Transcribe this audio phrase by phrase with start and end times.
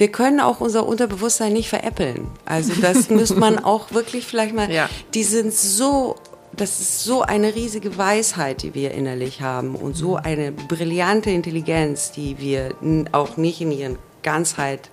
[0.00, 2.26] wir können auch unser Unterbewusstsein nicht veräppeln.
[2.46, 4.88] Also das muss man auch wirklich vielleicht mal, Ja.
[5.14, 6.16] die sind so,
[6.56, 12.12] das ist so eine riesige Weisheit, die wir innerlich haben und so eine brillante Intelligenz,
[12.12, 12.74] die wir
[13.12, 14.88] auch nicht in ihren Ganzheit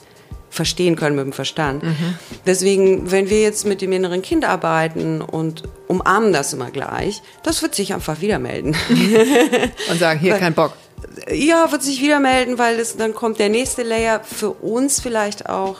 [0.50, 1.84] verstehen können mit dem Verstand.
[2.46, 7.62] Deswegen, wenn wir jetzt mit dem inneren Kind arbeiten und umarmen das immer gleich, das
[7.62, 8.76] wird sich einfach wieder melden.
[9.92, 10.74] Und sagen, hier kein Bock.
[11.32, 15.50] Ja, wird sich wieder melden, weil es, dann kommt der nächste Layer für uns vielleicht
[15.50, 15.78] auch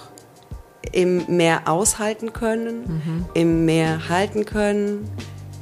[0.92, 5.10] im mehr aushalten können, im mehr halten können,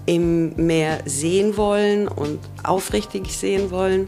[0.05, 4.07] im mehr sehen wollen und aufrichtig sehen wollen.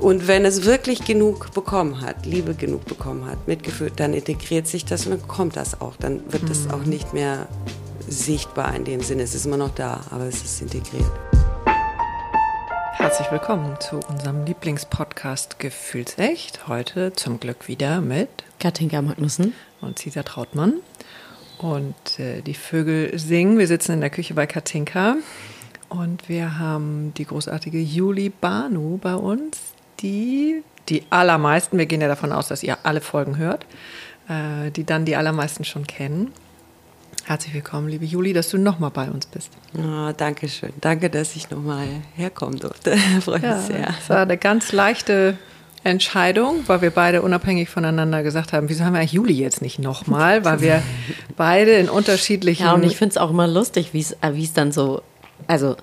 [0.00, 4.84] Und wenn es wirklich genug bekommen hat, Liebe genug bekommen hat, Mitgefühl, dann integriert sich
[4.84, 5.94] das und dann kommt das auch.
[5.96, 7.46] Dann wird es auch nicht mehr
[8.08, 9.22] sichtbar in dem Sinne.
[9.22, 11.10] Es ist immer noch da, aber es ist integriert.
[13.02, 16.68] Herzlich willkommen zu unserem Lieblingspodcast Gefühlsecht.
[16.68, 18.28] Heute zum Glück wieder mit
[18.60, 19.54] Katinka Magnussen.
[19.80, 20.74] und Cesar Trautmann.
[21.58, 23.58] Und äh, die Vögel singen.
[23.58, 25.16] Wir sitzen in der Küche bei Katinka.
[25.88, 29.58] Und wir haben die großartige Juli Banu bei uns,
[29.98, 33.66] die die allermeisten, wir gehen ja davon aus, dass ihr alle Folgen hört,
[34.28, 36.32] äh, die dann die allermeisten schon kennen.
[37.24, 39.50] Herzlich willkommen, liebe Juli, dass du nochmal bei uns bist.
[39.78, 40.72] Ah, danke schön.
[40.80, 42.96] Danke, dass ich nochmal herkommen durfte.
[43.20, 43.94] Freut mich sehr.
[44.00, 45.38] Es war eine ganz leichte
[45.84, 49.78] Entscheidung, weil wir beide unabhängig voneinander gesagt haben, wieso haben wir eigentlich Juli jetzt nicht
[49.78, 50.82] nochmal, weil wir
[51.36, 52.64] beide in unterschiedlichen...
[52.64, 55.02] Ja, und ich finde es auch immer lustig, wie es äh, wie es dann so,
[55.46, 55.76] also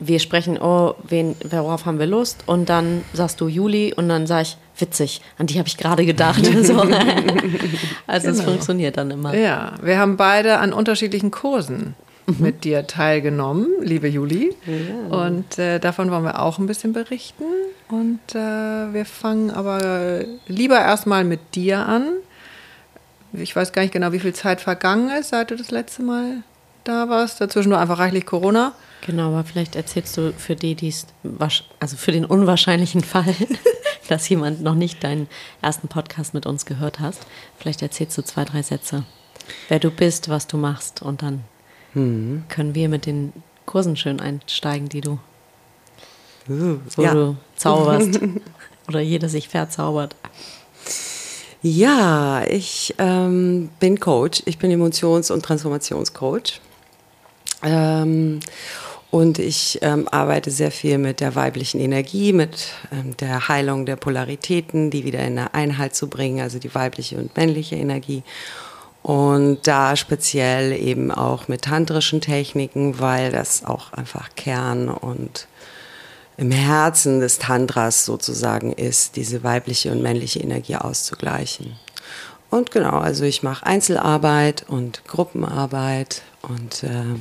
[0.00, 2.42] wir sprechen, oh, wen, worauf haben wir Lust?
[2.46, 6.04] Und dann sagst du Juli und dann sag ich, witzig, an die habe ich gerade
[6.04, 6.44] gedacht.
[6.62, 6.80] so.
[8.06, 8.50] Also es Genau.
[8.50, 9.34] funktioniert dann immer.
[9.34, 11.94] Ja, wir haben beide an unterschiedlichen Kursen
[12.38, 14.54] mit dir teilgenommen, liebe Juli.
[15.10, 17.44] Und äh, davon wollen wir auch ein bisschen berichten.
[17.88, 18.38] Und äh,
[18.92, 22.08] wir fangen aber lieber erstmal mit dir an.
[23.32, 26.42] Ich weiß gar nicht genau, wie viel Zeit vergangen ist, seit du das letzte Mal
[26.84, 27.40] da warst.
[27.40, 28.72] Dazwischen nur einfach reichlich Corona.
[29.04, 31.06] Genau, aber vielleicht erzählst du für die, die es,
[31.78, 33.34] also für den unwahrscheinlichen Fall,
[34.08, 35.28] dass jemand noch nicht deinen
[35.62, 37.20] ersten Podcast mit uns gehört hast,
[37.58, 39.04] vielleicht erzählst du zwei, drei Sätze,
[39.68, 41.44] wer du bist, was du machst und dann
[41.94, 43.32] können wir mit den
[43.66, 45.18] Kursen schön einsteigen, die du,
[46.48, 47.14] Uh, wo ja.
[47.14, 48.20] du zauberst
[48.88, 50.14] oder jeder sich verzaubert.
[51.62, 54.42] ja, ich ähm, bin Coach.
[54.44, 56.60] Ich bin Emotions- und Transformationscoach.
[57.62, 58.40] Ähm,
[59.14, 63.94] und ich ähm, arbeite sehr viel mit der weiblichen Energie, mit ähm, der Heilung der
[63.94, 68.24] Polaritäten, die wieder in eine Einheit zu bringen, also die weibliche und männliche Energie.
[69.04, 75.46] Und da speziell eben auch mit tantrischen Techniken, weil das auch einfach Kern und
[76.36, 81.76] im Herzen des Tantras sozusagen ist, diese weibliche und männliche Energie auszugleichen.
[82.50, 87.20] Und genau, also ich mache Einzelarbeit und Gruppenarbeit und ähm,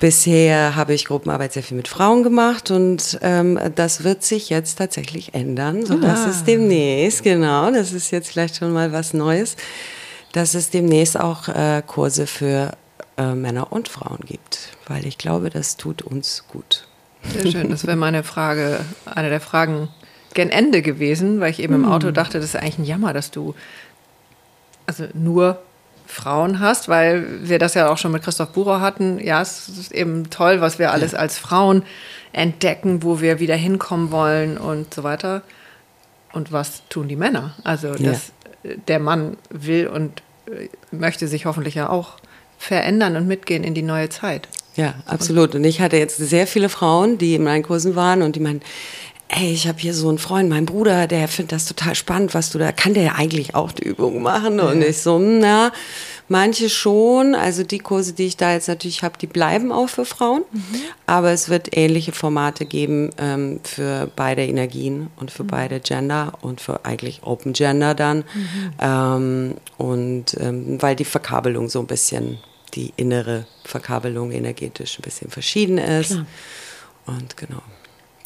[0.00, 4.76] bisher habe ich Gruppenarbeit sehr viel mit Frauen gemacht und ähm, das wird sich jetzt
[4.78, 6.30] tatsächlich ändern, sodass Ah.
[6.30, 9.56] es demnächst, genau, das ist jetzt vielleicht schon mal was Neues,
[10.32, 12.72] dass es demnächst auch äh, Kurse für
[13.16, 16.86] äh, Männer und Frauen gibt, weil ich glaube, das tut uns gut.
[17.32, 17.70] Sehr schön.
[17.70, 19.88] Das wäre meine Frage, eine der Fragen
[20.34, 23.30] gen Ende gewesen, weil ich eben im Auto dachte, das ist eigentlich ein Jammer, dass
[23.32, 23.54] du
[24.86, 25.60] also nur
[26.08, 29.20] Frauen hast, weil wir das ja auch schon mit Christoph Bucher hatten.
[29.20, 31.82] Ja, es ist eben toll, was wir alles als Frauen
[32.32, 35.42] entdecken, wo wir wieder hinkommen wollen und so weiter.
[36.32, 37.54] Und was tun die Männer?
[37.62, 38.32] Also, dass
[38.62, 42.16] äh, der Mann will und äh, möchte sich hoffentlich ja auch
[42.58, 44.48] verändern und mitgehen in die neue Zeit.
[44.76, 45.54] Ja, absolut.
[45.54, 48.62] Und ich hatte jetzt sehr viele Frauen, die in meinen Kursen waren und die meinen,
[49.28, 52.50] ey, ich habe hier so einen Freund, mein Bruder, der findet das total spannend, was
[52.50, 54.58] du da, kann der ja eigentlich auch die Übung machen?
[54.58, 55.70] Und ich so, na,
[56.28, 57.34] manche schon.
[57.34, 60.42] Also die Kurse, die ich da jetzt natürlich habe, die bleiben auch für Frauen.
[61.06, 66.60] Aber es wird ähnliche Formate geben ähm, für beide Energien und für beide Gender und
[66.60, 68.24] für eigentlich Open Gender dann.
[68.80, 72.38] Ähm, und ähm, weil die Verkabelung so ein bisschen,
[72.74, 76.18] die innere Verkabelung energetisch ein bisschen verschieden ist.
[77.06, 77.62] Und genau.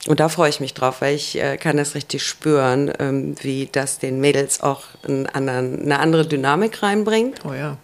[0.09, 3.69] Und da freue ich mich drauf, weil ich äh, kann das richtig spüren, ähm, wie
[3.71, 4.83] das den Mädels auch
[5.33, 7.41] anderen, eine andere Dynamik reinbringt.
[7.45, 7.77] Oh ja.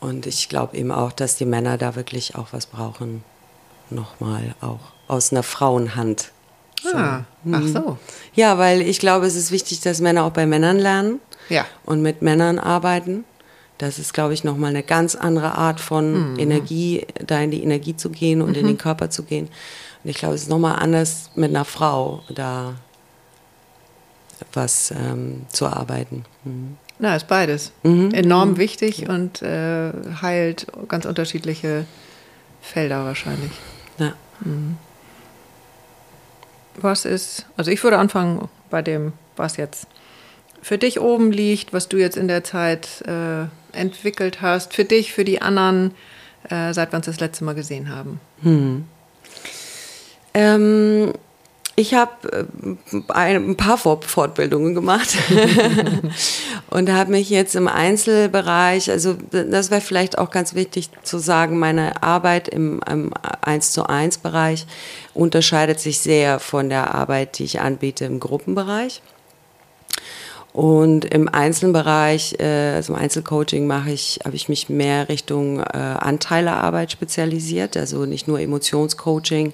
[0.00, 3.22] Und ich glaube eben auch, dass die Männer da wirklich auch was brauchen.
[3.90, 6.30] Nochmal auch aus einer Frauenhand.
[6.94, 7.98] Ah, ach so.
[8.34, 11.20] Ja, weil ich glaube, es ist wichtig, dass Männer auch bei Männern lernen
[11.50, 11.66] Ja.
[11.84, 13.24] und mit Männern arbeiten.
[13.76, 17.96] Das ist, glaube ich, nochmal eine ganz andere Art von Energie, da in die Energie
[17.96, 19.48] zu gehen und in den Körper zu gehen.
[20.02, 22.74] Und ich glaube, es ist nochmal anders mit einer Frau da
[24.52, 26.24] was ähm, zu arbeiten.
[26.44, 26.76] Mhm.
[26.98, 27.72] Na, ist beides.
[27.82, 28.10] Mhm.
[28.12, 31.86] Enorm wichtig und äh, heilt ganz unterschiedliche
[32.60, 33.52] Felder wahrscheinlich.
[33.98, 34.14] Ja.
[34.40, 34.76] Mhm.
[36.76, 39.86] Was ist, also ich würde anfangen bei dem, was jetzt
[40.62, 45.12] für dich oben liegt, was du jetzt in der Zeit äh, entwickelt hast, für dich,
[45.12, 45.94] für die anderen,
[46.48, 48.20] äh, seit wir uns das letzte Mal gesehen haben.
[50.34, 50.42] Hm.
[50.42, 51.12] Ähm,
[51.80, 52.46] ich habe
[53.12, 55.16] äh, ein paar Fortbildungen gemacht
[56.70, 61.58] und habe mich jetzt im Einzelbereich, also das wäre vielleicht auch ganz wichtig zu sagen,
[61.58, 64.66] meine Arbeit im, im 1 zu 1 Bereich
[65.14, 69.00] unterscheidet sich sehr von der Arbeit, die ich anbiete im Gruppenbereich.
[70.52, 75.78] Und im Einzelbereich, äh, also im Einzelcoaching mache ich, habe ich mich mehr Richtung äh,
[75.78, 79.52] Anteilearbeit spezialisiert, also nicht nur Emotionscoaching,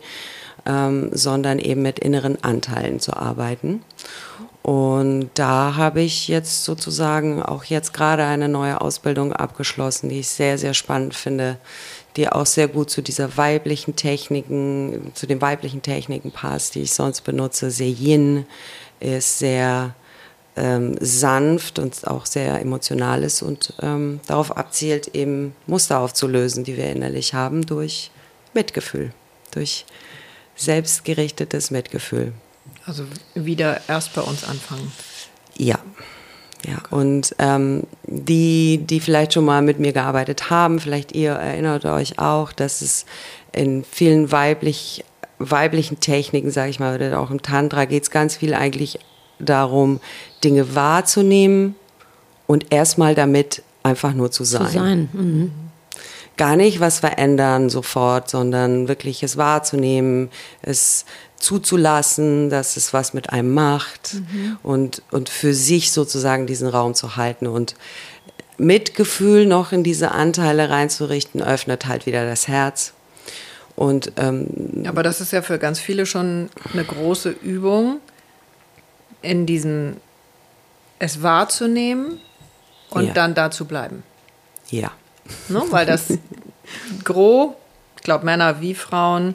[0.66, 3.82] ähm, sondern eben mit inneren Anteilen zu arbeiten.
[4.62, 10.28] Und da habe ich jetzt sozusagen auch jetzt gerade eine neue Ausbildung abgeschlossen, die ich
[10.28, 11.58] sehr, sehr spannend finde,
[12.16, 16.92] die auch sehr gut zu dieser weiblichen Techniken, zu den weiblichen Techniken passt, die ich
[16.92, 17.70] sonst benutze.
[17.70, 18.44] Sehr yin
[18.98, 19.94] ist sehr
[20.56, 26.76] ähm, sanft und auch sehr emotional ist und ähm, darauf abzielt, eben Muster aufzulösen, die
[26.76, 28.10] wir innerlich haben, durch
[28.54, 29.12] Mitgefühl,
[29.52, 29.84] durch
[30.56, 32.32] selbstgerichtetes Mitgefühl.
[32.86, 33.04] Also
[33.34, 34.90] wieder erst bei uns anfangen.
[35.56, 35.78] Ja.
[36.66, 41.84] Ja, und ähm, die, die vielleicht schon mal mit mir gearbeitet haben, vielleicht ihr erinnert
[41.84, 43.04] euch auch, dass es
[43.52, 45.04] in vielen weiblich,
[45.38, 48.98] weiblichen Techniken, sage ich mal, oder auch im Tantra geht es ganz viel eigentlich
[49.38, 50.00] darum,
[50.42, 51.76] Dinge wahrzunehmen
[52.46, 54.66] und erstmal damit einfach nur zu sein.
[54.66, 55.08] Zu sein.
[55.12, 55.65] Mhm
[56.36, 60.30] gar nicht was verändern sofort, sondern wirklich es wahrzunehmen,
[60.62, 61.04] es
[61.38, 64.58] zuzulassen, dass es was mit einem macht mhm.
[64.62, 67.74] und, und für sich sozusagen diesen Raum zu halten und
[68.58, 72.94] Mitgefühl noch in diese Anteile reinzurichten, öffnet halt wieder das Herz.
[73.74, 78.00] Und, ähm, Aber das ist ja für ganz viele schon eine große Übung,
[79.20, 79.98] in diesem
[80.98, 82.18] es wahrzunehmen
[82.90, 83.12] und ja.
[83.12, 84.02] dann da zu bleiben.
[84.70, 84.90] Ja.
[85.48, 85.62] Ne?
[85.70, 86.06] Weil das
[87.04, 87.54] Gros,
[87.96, 89.34] ich glaube Männer wie Frauen.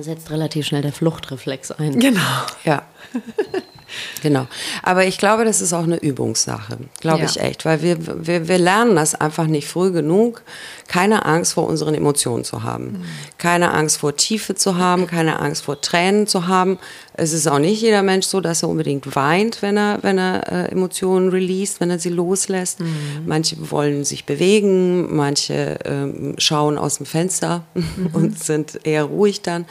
[0.00, 1.98] Setzt relativ schnell der Fluchtreflex ein.
[1.98, 2.20] Genau.
[2.64, 2.82] Ja.
[4.22, 4.46] Genau.
[4.82, 7.26] Aber ich glaube, das ist auch eine Übungssache, glaube ja.
[7.26, 10.42] ich echt, weil wir, wir, wir lernen das einfach nicht früh genug,
[10.88, 13.04] keine Angst vor unseren Emotionen zu haben, mhm.
[13.38, 16.78] keine Angst vor Tiefe zu haben, keine Angst vor Tränen zu haben.
[17.14, 20.52] Es ist auch nicht jeder Mensch so, dass er unbedingt weint, wenn er, wenn er
[20.52, 22.80] äh, Emotionen released, wenn er sie loslässt.
[22.80, 22.86] Mhm.
[23.26, 28.10] Manche wollen sich bewegen, manche äh, schauen aus dem Fenster mhm.
[28.12, 29.66] und sind eher ruhig dann.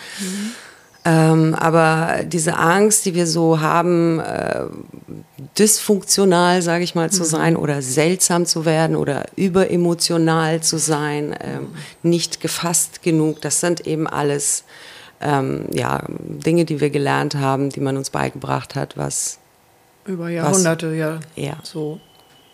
[1.07, 4.63] Ähm, aber diese Angst, die wir so haben, äh,
[5.57, 7.27] dysfunktional, sage ich mal, zu mhm.
[7.27, 11.67] sein oder seltsam zu werden oder überemotional zu sein, ähm,
[12.01, 14.63] nicht gefasst genug, das sind eben alles
[15.21, 19.37] ähm, ja, Dinge, die wir gelernt haben, die man uns beigebracht hat, was
[20.05, 21.57] über Jahrhunderte was, ja, ja.
[21.61, 21.99] So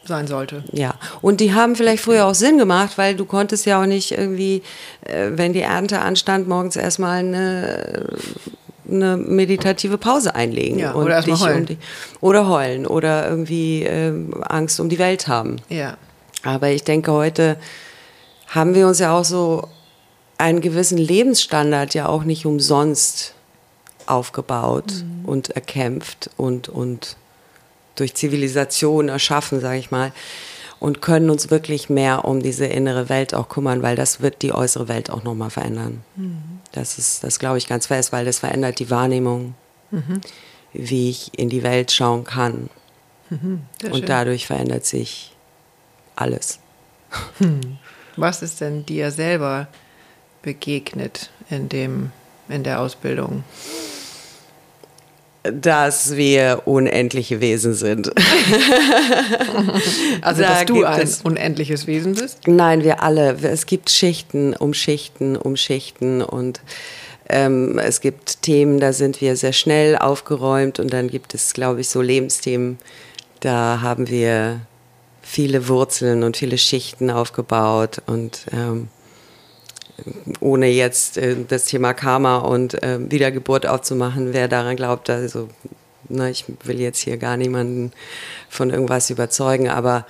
[0.03, 0.63] sein sollte.
[0.71, 4.11] Ja, und die haben vielleicht früher auch Sinn gemacht, weil du konntest ja auch nicht
[4.11, 4.63] irgendwie,
[5.05, 8.07] äh, wenn die Ernte anstand, morgens erstmal eine,
[8.89, 10.79] eine meditative Pause einlegen.
[10.79, 11.59] Ja, oder erstmal heulen.
[11.59, 11.77] Um die,
[12.19, 15.57] oder heulen oder irgendwie äh, Angst um die Welt haben.
[15.69, 15.97] Ja.
[16.43, 17.57] Aber ich denke, heute
[18.47, 19.67] haben wir uns ja auch so
[20.37, 23.35] einen gewissen Lebensstandard ja auch nicht umsonst
[24.07, 25.25] aufgebaut mhm.
[25.25, 27.15] und erkämpft und, und
[27.95, 30.11] durch Zivilisation erschaffen, sage ich mal,
[30.79, 34.53] und können uns wirklich mehr um diese innere Welt auch kümmern, weil das wird die
[34.53, 36.03] äußere Welt auch nochmal verändern.
[36.15, 36.41] Mhm.
[36.71, 39.53] Das ist, das glaube ich ganz fest, weil das verändert die Wahrnehmung,
[39.91, 40.21] mhm.
[40.73, 42.69] wie ich in die Welt schauen kann.
[43.29, 43.61] Mhm.
[43.91, 45.35] Und dadurch verändert sich
[46.15, 46.59] alles.
[47.37, 47.77] Hm.
[48.15, 49.67] Was ist denn dir selber
[50.41, 52.11] begegnet in, dem,
[52.49, 53.43] in der Ausbildung?
[55.43, 58.11] Dass wir unendliche Wesen sind.
[60.21, 62.47] also, da dass du ein unendliches Wesen bist?
[62.47, 63.37] Nein, wir alle.
[63.41, 66.61] Es gibt Schichten um Schichten um Schichten und
[67.27, 71.81] ähm, es gibt Themen, da sind wir sehr schnell aufgeräumt und dann gibt es, glaube
[71.81, 72.77] ich, so Lebensthemen,
[73.39, 74.61] da haben wir
[75.21, 78.89] viele Wurzeln und viele Schichten aufgebaut und ähm,
[80.39, 85.49] ohne jetzt äh, das Thema Karma und äh, Wiedergeburt aufzumachen, wer daran glaubt, also
[86.09, 87.91] na, ich will jetzt hier gar niemanden
[88.49, 90.05] von irgendwas überzeugen, aber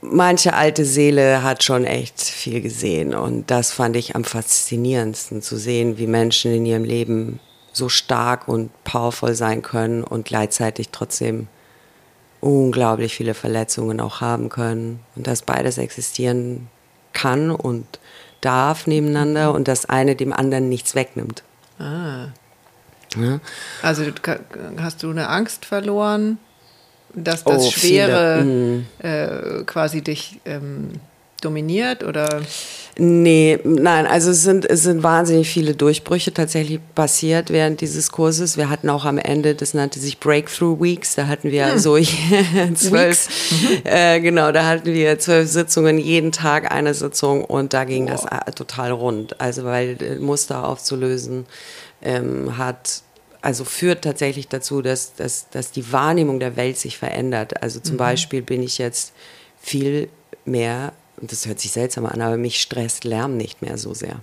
[0.00, 5.56] manche alte Seele hat schon echt viel gesehen und das fand ich am faszinierendsten zu
[5.56, 7.40] sehen, wie Menschen in ihrem Leben
[7.72, 11.48] so stark und powerful sein können und gleichzeitig trotzdem
[12.40, 15.00] unglaublich viele Verletzungen auch haben können.
[15.16, 16.68] Und dass beides existieren
[17.14, 17.86] kann und
[18.42, 21.42] darf nebeneinander und das eine dem anderen nichts wegnimmt.
[21.78, 22.26] Ah.
[23.16, 23.40] Ja.
[23.82, 24.04] Also
[24.76, 26.38] hast du eine Angst verloren,
[27.14, 28.86] dass das oh, Schwere mhm.
[28.98, 31.00] äh, quasi dich ähm,
[31.44, 32.42] dominiert oder?
[32.96, 38.56] Nee, nein, also es sind, es sind wahnsinnig viele Durchbrüche tatsächlich passiert während dieses Kurses.
[38.56, 41.78] Wir hatten auch am Ende, das nannte sich Breakthrough Weeks, da hatten wir hm.
[41.78, 41.98] so
[42.74, 43.80] zwölf, mhm.
[43.84, 48.26] äh, genau, da hatten wir zwölf Sitzungen, jeden Tag eine Sitzung und da ging wow.
[48.30, 49.40] das äh, total rund.
[49.40, 51.46] Also weil äh, Muster aufzulösen
[52.00, 53.02] ähm, hat
[53.42, 57.62] also führt tatsächlich dazu, dass, dass, dass die Wahrnehmung der Welt sich verändert.
[57.62, 57.98] Also zum mhm.
[57.98, 59.12] Beispiel bin ich jetzt
[59.60, 60.08] viel
[60.46, 60.94] mehr
[61.24, 64.16] und das hört sich seltsam an, aber mich stresst Lärm nicht mehr so sehr.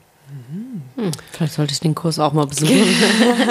[0.96, 2.86] Hm, vielleicht sollte ich den Kurs auch mal besuchen.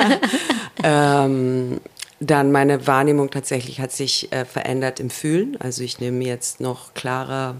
[0.84, 1.80] ähm,
[2.20, 5.56] dann meine Wahrnehmung tatsächlich hat sich äh, verändert im Fühlen.
[5.60, 7.56] Also ich nehme jetzt noch klarer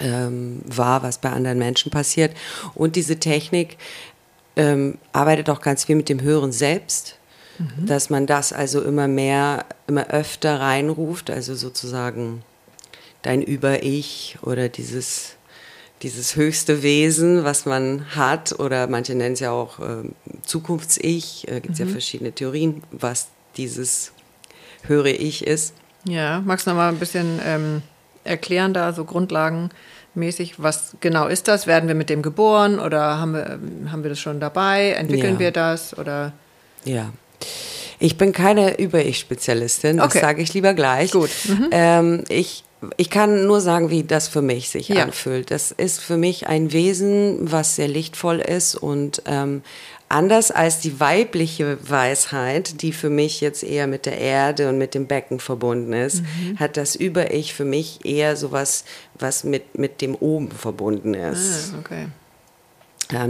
[0.00, 2.36] ähm, wahr, was bei anderen Menschen passiert.
[2.74, 3.76] Und diese Technik
[4.56, 7.16] ähm, arbeitet auch ganz viel mit dem Hören selbst.
[7.58, 7.86] Mhm.
[7.86, 12.42] Dass man das also immer mehr, immer öfter reinruft, also sozusagen
[13.22, 15.36] dein Über-Ich oder dieses,
[16.02, 20.08] dieses höchste Wesen, was man hat, oder manche nennen es ja auch äh,
[20.44, 21.86] Zukunfts-Ich, äh, gibt es mhm.
[21.86, 24.12] ja verschiedene Theorien, was dieses
[24.82, 25.74] höhere Ich ist.
[26.04, 27.82] Ja, magst du noch mal ein bisschen ähm,
[28.24, 31.66] erklären, da so grundlagenmäßig, was genau ist das?
[31.66, 34.92] Werden wir mit dem geboren oder haben wir, ähm, haben wir das schon dabei?
[34.92, 35.40] Entwickeln ja.
[35.40, 36.32] wir das oder?
[36.84, 37.12] Ja.
[37.98, 40.20] Ich bin keine Über-Ich-Spezialistin, das okay.
[40.20, 41.10] sage ich lieber gleich.
[41.10, 41.30] Gut.
[41.46, 41.68] Mhm.
[41.70, 42.64] Ähm, ich
[42.96, 45.02] ich kann nur sagen, wie das für mich sich ja.
[45.02, 45.50] anfühlt.
[45.50, 49.62] Das ist für mich ein Wesen, was sehr lichtvoll ist und ähm,
[50.08, 54.94] anders als die weibliche Weisheit, die für mich jetzt eher mit der Erde und mit
[54.94, 56.58] dem Becken verbunden ist, mhm.
[56.58, 58.84] hat das Über-Ich für mich eher sowas,
[59.18, 61.72] was mit, mit dem Oben verbunden ist.
[61.74, 62.06] Ah, okay.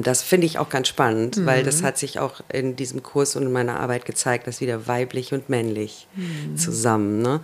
[0.03, 1.47] Das finde ich auch ganz spannend, mhm.
[1.47, 4.87] weil das hat sich auch in diesem Kurs und in meiner Arbeit gezeigt, dass wieder
[4.87, 6.57] weiblich und männlich mhm.
[6.57, 7.23] zusammen.
[7.23, 7.41] Ne?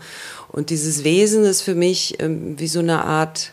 [0.49, 3.53] Und dieses Wesen ist für mich ähm, wie so eine Art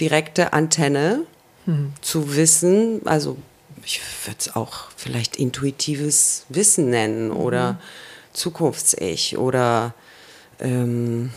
[0.00, 1.24] direkte Antenne
[1.66, 1.92] mhm.
[2.00, 3.36] zu wissen, also
[3.84, 7.78] ich würde es auch vielleicht intuitives Wissen nennen oder mhm.
[8.32, 9.94] Zukunfts-Ich oder
[10.60, 11.30] ähm,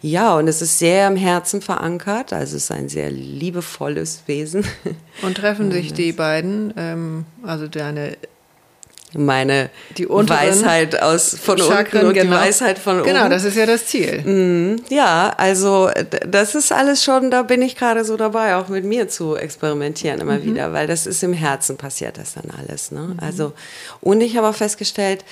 [0.00, 4.64] ja, und es ist sehr im Herzen verankert, also es ist ein sehr liebevolles Wesen.
[5.22, 8.16] Und treffen sich die beiden, ähm, also deine
[9.14, 12.36] meine die Weisheit aus von Chakren, unten und genau.
[12.36, 13.08] die Weisheit von oben.
[13.08, 14.22] Genau, das ist ja das Ziel.
[14.22, 15.90] Mm, ja, also
[16.26, 20.20] das ist alles schon, da bin ich gerade so dabei, auch mit mir zu experimentieren
[20.20, 20.44] immer mhm.
[20.44, 22.90] wieder, weil das ist im Herzen passiert das dann alles.
[22.90, 23.00] Ne?
[23.00, 23.16] Mhm.
[23.20, 23.52] Also
[24.00, 25.24] und ich habe auch festgestellt,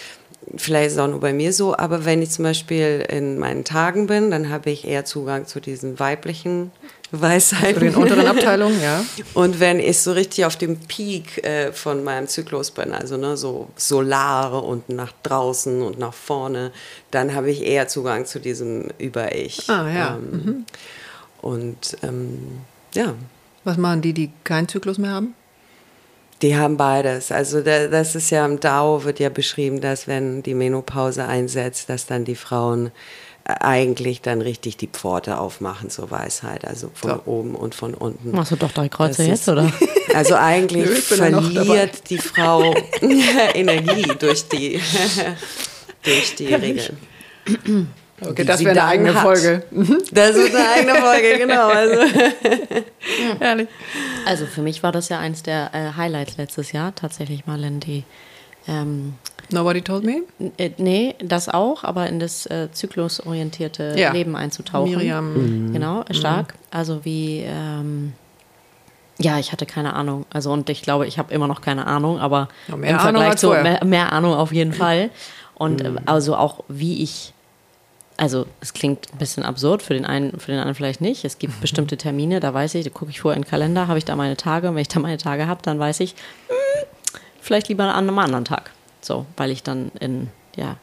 [0.56, 3.64] vielleicht ist es auch nur bei mir so, aber wenn ich zum Beispiel in meinen
[3.64, 6.72] Tagen bin, dann habe ich eher Zugang zu diesen weiblichen
[7.12, 7.74] Weisheiten.
[7.74, 9.04] Zu den unteren Abteilungen, ja.
[9.34, 13.36] Und wenn ich so richtig auf dem Peak äh, von meinem Zyklus bin, also ne,
[13.36, 16.72] so Solare und nach draußen und nach vorne,
[17.10, 19.68] dann habe ich eher Zugang zu diesem Über-Ich.
[19.68, 20.16] Ah, ja.
[20.16, 20.66] Ähm, mhm.
[21.42, 22.60] Und ähm,
[22.94, 23.14] ja.
[23.64, 25.34] Was machen die, die keinen Zyklus mehr haben?
[26.42, 27.32] Die haben beides.
[27.32, 32.06] Also das ist ja im Dao wird ja beschrieben, dass wenn die Menopause einsetzt, dass
[32.06, 32.90] dann die Frauen
[33.44, 37.30] äh, eigentlich dann richtig die Pforte aufmachen zur Weisheit, also von so.
[37.30, 38.30] oben und von unten.
[38.30, 39.70] Machst du doch drei Kreuze jetzt, oder?
[40.12, 42.74] Also eigentlich Nö, verliert die Frau
[43.54, 44.80] Energie durch die,
[46.02, 46.98] durch die Regeln.
[48.20, 49.22] Okay, das wäre eine eigene hat.
[49.22, 49.62] Folge.
[50.12, 51.68] Das ist eine eigene Folge, genau.
[51.68, 52.00] Also.
[53.40, 53.68] Ehrlich.
[54.26, 57.80] also für mich war das ja eins der äh, Highlights letztes Jahr, tatsächlich mal in
[57.80, 58.04] die
[58.68, 59.14] ähm,
[59.52, 60.22] Nobody told me?
[60.58, 64.12] Äh, nee, das auch, aber in das äh, zyklusorientierte ja.
[64.12, 64.90] Leben einzutauchen.
[64.90, 65.34] Miriam.
[65.66, 65.72] Mhm.
[65.72, 66.54] Genau, stark.
[66.54, 66.58] Mhm.
[66.70, 68.12] Also wie, ähm,
[69.18, 70.24] ja, ich hatte keine Ahnung.
[70.30, 73.50] Also und ich glaube, ich habe immer noch keine Ahnung, aber ja, im Vergleich zu
[73.50, 75.10] mehr, mehr, Ahnung auf jeden Fall.
[75.54, 75.98] Und mhm.
[76.06, 77.34] also auch wie ich
[78.20, 81.24] also es klingt ein bisschen absurd, für den einen, für den anderen vielleicht nicht.
[81.24, 81.60] Es gibt mhm.
[81.62, 84.14] bestimmte Termine, da weiß ich, da gucke ich vorher in den Kalender, habe ich da
[84.14, 86.88] meine Tage und wenn ich da meine Tage habe, dann weiß ich, mh, hm,
[87.40, 88.72] vielleicht lieber an einem anderen Tag.
[89.00, 90.76] So, weil ich dann in, ja,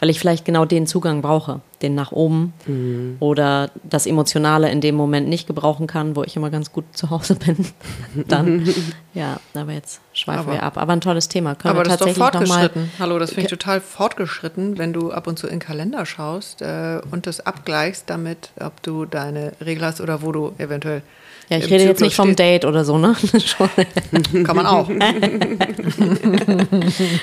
[0.00, 3.16] weil ich vielleicht genau den Zugang brauche, den nach oben mhm.
[3.20, 7.10] oder das Emotionale in dem Moment nicht gebrauchen kann, wo ich immer ganz gut zu
[7.10, 7.56] Hause bin.
[8.28, 8.68] Dann,
[9.14, 10.78] ja, aber jetzt schweifen aber, wir ab.
[10.78, 11.54] Aber ein tolles Thema.
[11.54, 12.90] Können aber wir das tatsächlich ist doch fortgeschritten.
[12.98, 16.62] Hallo, das finde ich total fortgeschritten, wenn du ab und zu in den Kalender schaust
[16.62, 21.02] äh, und das abgleichst damit, ob du deine Regel hast oder wo du eventuell
[21.48, 22.38] Ja, ich rede jetzt nicht vom steht.
[22.40, 23.16] Date oder so, ne?
[24.44, 24.88] Kann man auch.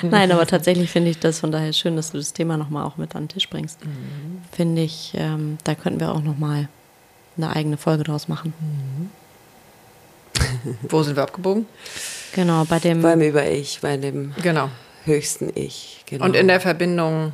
[0.02, 2.96] Nein, aber tatsächlich finde ich das von daher schön, dass du das Thema nochmal auch
[2.96, 3.78] mit an den Tisch bringst.
[4.52, 6.68] Finde ich, ähm, da könnten wir auch nochmal
[7.36, 8.52] eine eigene Folge draus machen.
[10.88, 11.66] Wo sind wir abgebogen?
[12.34, 13.02] Genau, bei dem.
[13.02, 14.68] Beim Über-Ich, bei dem Genau.
[15.04, 16.02] höchsten Ich.
[16.06, 16.24] Genau.
[16.24, 17.32] Und in der Verbindung,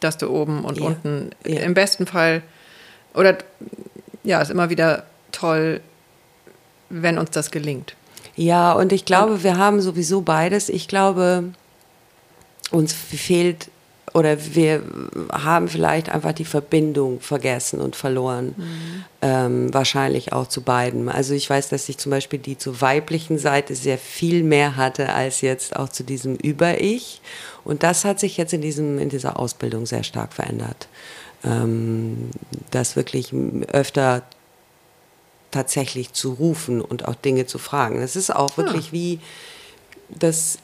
[0.00, 0.84] dass du oben und Ja.
[0.86, 1.60] unten Ja.
[1.60, 2.42] im besten Fall,
[3.14, 3.38] oder
[4.24, 5.80] ja, ist immer wieder toll,
[6.90, 7.94] wenn uns das gelingt.
[8.36, 10.68] Ja, und ich glaube, wir haben sowieso beides.
[10.68, 11.44] Ich glaube,
[12.70, 13.68] uns fehlt
[14.14, 14.82] oder wir
[15.32, 18.54] haben vielleicht einfach die Verbindung vergessen und verloren.
[19.20, 21.08] Ähm, wahrscheinlich auch zu beiden.
[21.08, 25.12] Also ich weiß, dass ich zum Beispiel die zur weiblichen Seite sehr viel mehr hatte
[25.12, 27.20] als jetzt auch zu diesem Über-Ich.
[27.64, 30.88] Und das hat sich jetzt in, diesem, in dieser Ausbildung sehr stark verändert.
[31.44, 32.30] Ähm,
[32.70, 33.32] das wirklich
[33.72, 34.22] öfter
[35.50, 38.00] tatsächlich zu rufen und auch Dinge zu fragen.
[38.00, 39.20] Das ist auch wirklich wie
[40.08, 40.58] das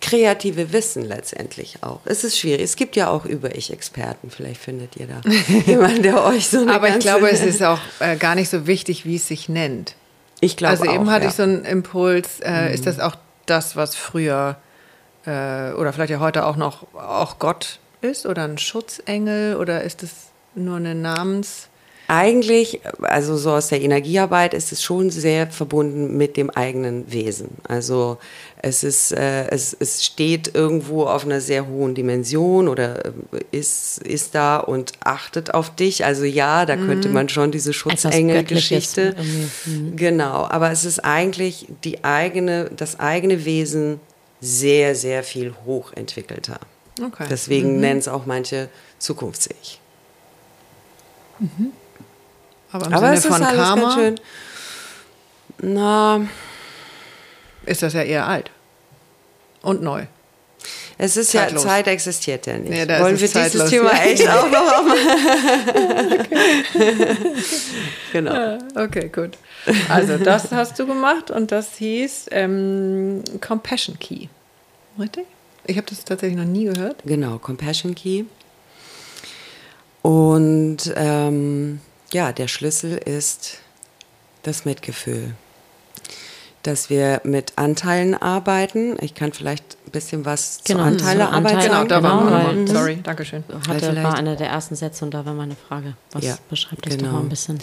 [0.00, 2.00] kreative Wissen letztendlich auch.
[2.04, 2.62] Es ist schwierig.
[2.62, 4.30] Es gibt ja auch Über-Ich-Experten.
[4.30, 5.20] Vielleicht findet ihr da
[5.66, 8.66] jemanden, der euch so eine Aber ich glaube, es ist auch äh, gar nicht so
[8.66, 9.94] wichtig, wie es sich nennt.
[10.40, 11.28] Ich glaube also eben auch, hatte ja.
[11.28, 11.30] Mhm.
[11.30, 14.56] ich so einen Impuls, äh, ist das auch das, was früher
[15.24, 20.02] äh, oder vielleicht ja heute auch noch auch Gott ist oder ein Schutzengel oder ist
[20.02, 20.12] es
[20.54, 21.68] nur eine Namens...
[22.08, 27.48] Eigentlich, also so aus der Energiearbeit, ist es schon sehr verbunden mit dem eigenen Wesen.
[27.66, 28.18] Also
[28.62, 33.10] es ist, äh, es, es steht irgendwo auf einer sehr hohen Dimension oder äh,
[33.50, 36.04] ist, ist da und achtet auf dich.
[36.04, 39.16] Also ja, da könnte man schon diese Schutzengel-Geschichte.
[39.16, 39.96] Irgendwie.
[39.96, 44.00] Genau, aber es ist eigentlich die eigene, das eigene Wesen
[44.40, 46.60] sehr, sehr viel hochentwickelter.
[47.04, 47.26] Okay.
[47.28, 49.80] Deswegen nennen es auch manche zukunftsfähig.
[52.72, 54.14] Aber im Aber Sinne es ist von alles Karma ganz schön.
[55.62, 56.20] Na,
[57.64, 58.50] ist das ja eher alt
[59.62, 60.04] und neu.
[60.98, 61.62] es ist Zeitlos.
[61.64, 62.72] ja, Zeit existiert ja nicht.
[62.76, 63.70] Ja, ist Wollen wir dieses zeitlos.
[63.70, 64.02] Thema Ja.
[64.04, 66.26] echt auch noch aufmachen?
[68.12, 68.58] genau.
[68.74, 69.38] Okay, gut.
[69.88, 74.28] Also das hast du gemacht und das hieß ähm, Compassion Key.
[74.98, 75.24] Richtig?
[75.64, 77.02] Ich habe das tatsächlich noch nie gehört.
[77.04, 78.24] Genau, Compassion Key.
[80.02, 81.80] Und ähm,
[82.16, 83.58] ja, der Schlüssel ist
[84.42, 85.34] das Mitgefühl.
[86.62, 88.96] Dass wir mit Anteilen arbeiten.
[89.02, 92.38] Ich kann vielleicht ein bisschen was Genau, zu Anteilearbeit zu Anteil- Genau, da waren wir
[92.54, 93.44] Genau, weil- Sorry, Dankeschön.
[93.68, 95.94] Hatte, war einer der ersten Sätze und da war meine Frage.
[96.12, 97.12] Was Ja, beschreibt das genau.
[97.12, 97.58] mal ein bisschen?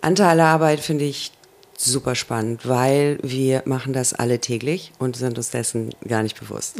[0.00, 1.30] Anteilearbeit finde ich
[1.76, 6.76] super spannend, weil wir machen das alle täglich und sind uns dessen gar nicht bewusst.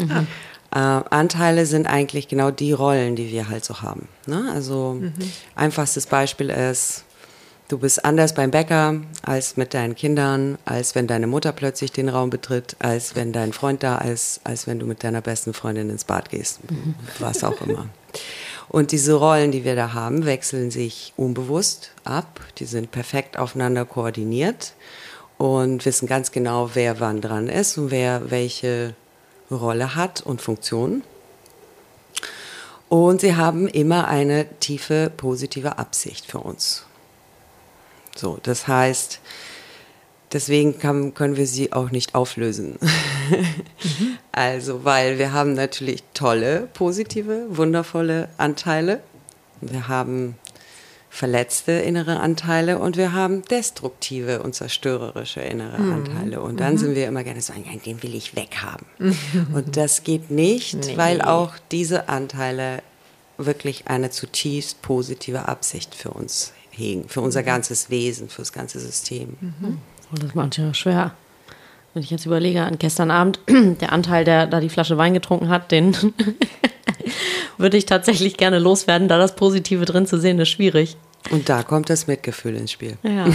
[0.71, 4.09] Äh, Anteile sind eigentlich genau die Rollen, die wir halt so haben.
[4.27, 4.51] Ne?
[4.53, 5.01] Also
[5.55, 7.05] einfachstes Beispiel ist,
[7.69, 12.09] du bist anders beim Bäcker als mit deinen Kindern, als wenn deine Mutter plötzlich den
[12.09, 15.91] Raum betritt, als wenn dein Freund da ist, als wenn du mit deiner besten Freundin
[15.91, 16.61] ins Bad gehst,
[17.19, 17.87] was auch immer.
[18.69, 22.41] Und diese Rollen, die wir da haben, wechseln sich unbewusst ab.
[22.59, 24.75] Die sind perfekt aufeinander koordiniert
[25.39, 28.95] und wissen ganz genau, wer wann dran ist und wer welche
[29.51, 31.03] Rolle hat und Funktion.
[32.89, 36.85] Und sie haben immer eine tiefe positive Absicht für uns.
[38.17, 39.21] So, das heißt,
[40.33, 42.79] deswegen kann, können wir sie auch nicht auflösen.
[44.31, 49.01] Also, weil wir haben natürlich tolle, positive, wundervolle Anteile.
[49.61, 50.37] Wir haben
[51.19, 56.41] verletzte innere Anteile und wir haben destruktive und zerstörerische innere Anteile.
[56.41, 58.87] Und dann sind wir immer gerne so, "Nein, den will ich weghaben.
[59.53, 60.97] Und das geht nicht, Nee.
[60.97, 62.83] weil auch diese Anteile
[63.37, 68.79] wirklich eine zutiefst positive Absicht für uns hegen, für unser ganzes Wesen, für das ganze
[68.79, 69.37] System.
[70.13, 71.15] Oh, das macht ja schwer.
[71.95, 75.49] Wenn ich jetzt überlege, an gestern Abend, der Anteil, der da die Flasche Wein getrunken
[75.49, 75.97] hat, den
[77.59, 80.97] würde ich tatsächlich gerne loswerden, da das Positive drin zu sehen ist schwierig.
[81.31, 82.97] Und da kommt das Mitgefühl ins Spiel.
[83.03, 83.27] Ja,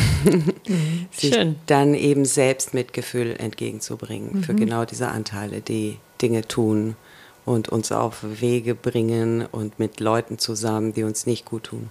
[1.12, 1.58] sich schön.
[1.67, 4.43] dann eben selbst Mitgefühl entgegenzubringen Mhm.
[4.43, 6.96] für genau diese Anteile, die Dinge tun
[7.46, 11.89] und uns auf Wege bringen und mit Leuten zusammen, die uns nicht gut tun.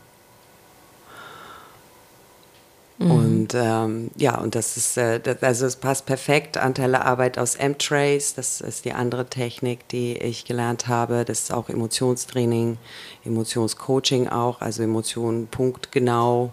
[2.99, 3.11] Mhm.
[3.43, 6.57] Und ähm, ja, und das ist, äh, das, also es passt perfekt.
[6.57, 11.25] Anteilearbeit aus M-Trace, das ist die andere Technik, die ich gelernt habe.
[11.25, 12.79] Das ist auch Emotionstraining,
[13.25, 16.53] Emotionscoaching auch, also Emotionen punktgenau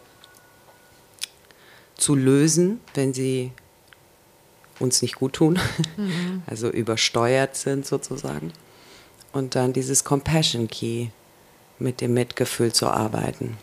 [1.96, 3.52] zu lösen, wenn sie
[4.80, 5.60] uns nicht gut tun,
[6.48, 8.52] also übersteuert sind sozusagen.
[9.32, 11.10] Und dann dieses Compassion Key
[11.78, 13.60] mit dem Mitgefühl zu arbeiten.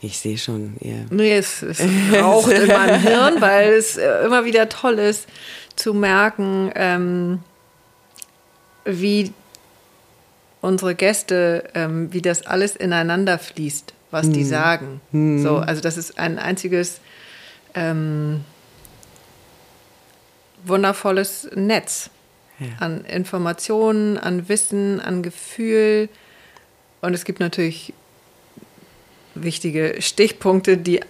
[0.00, 1.06] Ich sehe schon, ihr.
[1.10, 1.80] Nee, es, es
[2.14, 5.26] raucht in meinem Hirn, weil es äh, immer wieder toll ist
[5.74, 7.40] zu merken, ähm,
[8.84, 9.32] wie
[10.60, 15.00] unsere Gäste, ähm, wie das alles ineinander fließt, was die sagen.
[15.42, 17.00] So, also das ist ein einziges
[17.74, 18.44] ähm,
[20.64, 22.10] wundervolles Netz
[22.80, 26.08] an Informationen, an Wissen, an Gefühl.
[27.00, 27.94] Und es gibt natürlich
[29.42, 31.00] wichtige Stichpunkte, die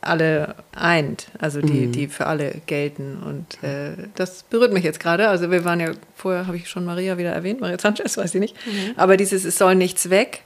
[0.00, 3.22] alle eint, also die, die für alle gelten.
[3.22, 5.28] Und äh, das berührt mich jetzt gerade.
[5.28, 8.40] Also wir waren ja, vorher habe ich schon Maria wieder erwähnt, Maria Sanchez, weiß ich
[8.40, 8.56] nicht.
[8.96, 10.42] Aber dieses Es soll nichts weg,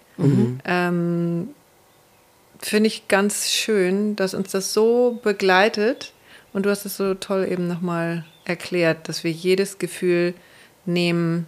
[0.65, 1.49] ähm,
[2.59, 6.13] finde ich ganz schön, dass uns das so begleitet.
[6.53, 10.35] Und du hast es so toll eben nochmal erklärt, dass wir jedes Gefühl
[10.87, 11.47] nehmen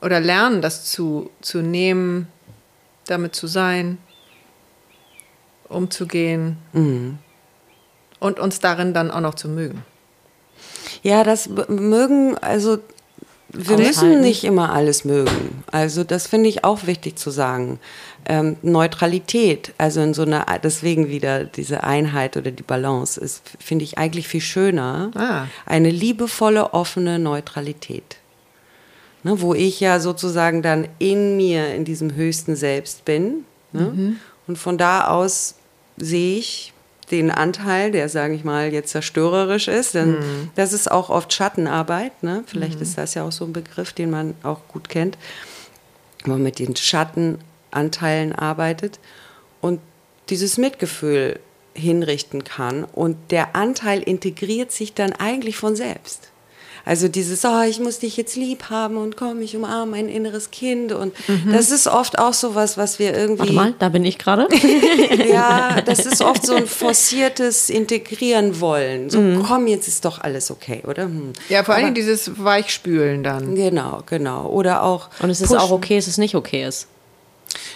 [0.00, 2.26] oder lernen, das zu, zu nehmen,
[3.06, 3.98] damit zu sein,
[5.72, 6.56] umzugehen
[8.20, 9.84] und uns darin dann auch noch zu mögen.
[11.02, 12.78] Ja, das mögen, also
[13.48, 13.82] wir Aushalten.
[13.86, 15.62] müssen nicht immer alles mögen.
[15.70, 17.80] Also das finde ich auch wichtig zu sagen.
[18.24, 23.84] Ähm, Neutralität, also in so einer, deswegen wieder diese Einheit oder die Balance ist, finde
[23.84, 25.10] ich eigentlich viel schöner.
[25.14, 25.46] Ah.
[25.66, 28.16] Eine liebevolle, offene Neutralität.
[29.24, 33.44] Ne, wo ich ja sozusagen dann in mir, in diesem höchsten Selbst bin.
[33.72, 34.16] Ne?
[34.48, 35.54] Und von da aus
[35.96, 36.72] sehe ich
[37.10, 39.94] den Anteil, der, sage ich mal, jetzt zerstörerisch ist.
[39.94, 42.22] Denn das ist auch oft Schattenarbeit.
[42.22, 42.42] Ne?
[42.46, 45.18] Vielleicht ist das ja auch so ein Begriff, den man auch gut kennt.
[46.24, 48.98] Wo man mit den Schattenanteilen arbeitet
[49.60, 49.80] und
[50.30, 51.38] dieses Mitgefühl
[51.74, 52.84] hinrichten kann.
[52.84, 56.31] Und der Anteil integriert sich dann eigentlich von selbst.
[56.84, 60.50] Also dieses, oh, ich muss dich jetzt lieb haben und komm, ich umarme mein inneres
[60.50, 60.92] Kind.
[60.92, 61.14] Und
[61.50, 63.40] das ist oft auch so was, was wir irgendwie.
[63.40, 64.48] Warte mal, da bin ich gerade.
[65.32, 69.08] Ja, das ist oft so ein forciertes Integrieren wollen.
[69.10, 71.04] So, komm, jetzt ist doch alles okay, oder?
[71.04, 71.32] Hm.
[71.48, 73.54] Ja, vor allem dieses Weichspülen dann.
[73.54, 74.46] Genau, genau.
[74.46, 75.08] Oder auch.
[75.20, 75.60] Und es ist pushen.
[75.60, 76.88] auch okay, es ist nicht okay ist.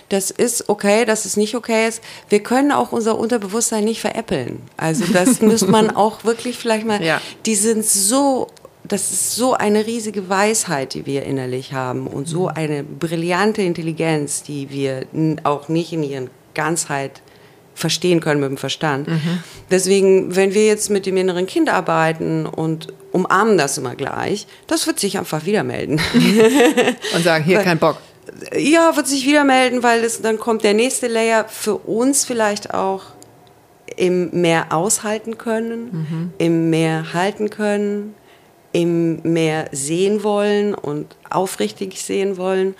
[0.09, 2.01] Das ist okay, dass es nicht okay ist.
[2.29, 4.63] Wir können auch unser Unterbewusstsein nicht veräppeln.
[4.77, 7.03] Also das müsste man auch wirklich vielleicht mal.
[7.03, 7.21] Ja.
[7.45, 8.49] Die sind so.
[8.89, 14.43] Das ist so eine riesige Weisheit, die wir innerlich haben und so eine brillante Intelligenz,
[14.43, 15.07] die wir
[15.45, 17.23] auch nicht in ihren Ganzheit
[17.75, 19.09] verstehen können mit dem Verstand.
[19.71, 24.87] Deswegen, wenn wir jetzt mit dem inneren Kind arbeiten und umarmen das immer gleich, das
[24.87, 26.01] wird sich einfach wieder melden.
[27.15, 27.99] Und sagen, hier kein Bock.
[28.57, 32.75] Ja, wird sich wieder melden, weil es, dann kommt der nächste Layer für uns vielleicht
[32.75, 33.05] auch
[33.97, 38.15] im mehr aushalten können, im mehr halten können,
[38.77, 42.75] im mehr sehen wollen und aufrichtig sehen wollen.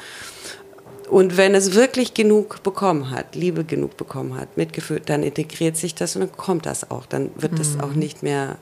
[1.09, 5.95] Und wenn es wirklich genug bekommen hat, Liebe genug bekommen hat, Mitgefühl, dann integriert sich
[5.95, 7.07] das und dann kommt das auch.
[7.07, 8.59] Dann wird es auch nicht mehr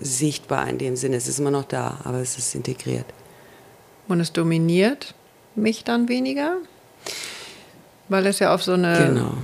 [0.00, 1.16] sichtbar in dem Sinne.
[1.16, 3.06] Es ist immer noch da, aber es ist integriert.
[4.08, 5.14] Und es dominiert
[5.54, 6.56] mich dann weniger,
[8.08, 9.34] weil es ja auf so eine, Genau,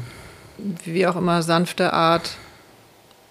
[0.85, 2.37] wie auch immer, sanfte Art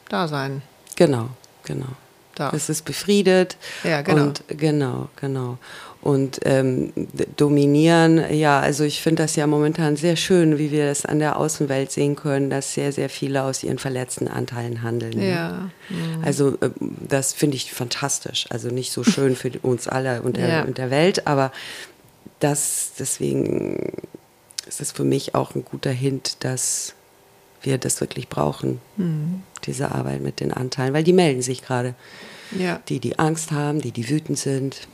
[0.10, 0.62] da sein
[0.96, 1.30] genau,
[1.64, 1.88] genau.
[2.36, 2.54] Darf.
[2.54, 3.58] Es ist befriedet.
[3.84, 4.24] Ja, genau.
[4.24, 5.58] Und genau, genau.
[6.02, 6.94] Und ähm,
[7.36, 11.38] dominieren, ja, also ich finde das ja momentan sehr schön, wie wir das an der
[11.38, 15.20] Außenwelt sehen können, dass sehr, sehr viele aus ihren verletzten Anteilen handeln.
[15.20, 15.72] Ja.
[16.24, 16.74] Also ähm,
[17.10, 18.46] das finde ich fantastisch.
[18.50, 20.62] Also nicht so schön für uns alle und der, Ja.
[20.64, 21.52] und der Welt, aber
[22.40, 23.94] das, deswegen
[24.68, 26.95] ist es für mich auch ein guter Hint, dass
[27.66, 29.44] wir das wirklich brauchen, Mhm.
[29.66, 31.96] diese Arbeit mit den Anteilen, weil die melden sich gerade.
[32.58, 32.80] Ja.
[32.90, 34.88] Die, die Angst haben, die, die wütend sind,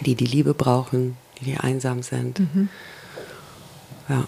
[0.00, 2.40] die, die Liebe brauchen, die, die einsam sind.
[2.40, 2.68] Mhm.
[4.08, 4.26] Ja.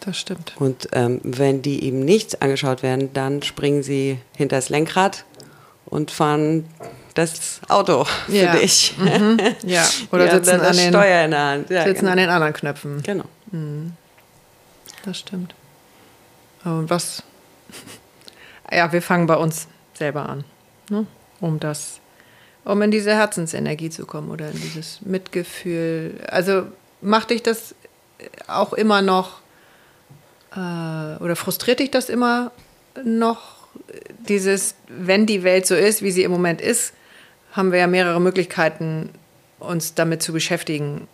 [0.00, 0.52] Das stimmt.
[0.58, 5.24] Und ähm, wenn die eben nicht angeschaut werden, dann springen sie hinter das Lenkrad
[5.86, 6.66] und fahren
[7.14, 8.56] das Auto für Ja.
[8.56, 8.94] dich.
[9.64, 9.84] Ja.
[10.12, 11.70] Oder haben sitzen, an den, Steuer in der Hand.
[11.70, 12.12] Ja, sitzen genau.
[12.12, 13.02] an den anderen Knöpfen.
[13.02, 13.24] genau.
[15.04, 15.54] Das stimmt.
[16.64, 17.22] Und was?
[18.70, 20.44] Ja, wir fangen bei uns selber an,
[20.90, 21.06] ne?
[21.40, 22.00] um das,
[22.66, 26.20] um in diese Herzensenergie zu kommen oder in dieses Mitgefühl.
[26.28, 26.64] Also
[27.00, 27.74] macht dich das
[28.46, 29.40] auch immer noch
[30.52, 32.52] äh, oder frustriert dich das immer
[33.04, 33.58] noch?
[34.28, 36.92] Dieses, wenn die Welt so ist, wie sie im Moment ist,
[37.52, 39.10] haben wir ja mehrere Möglichkeiten,
[39.58, 41.08] uns damit zu beschäftigen.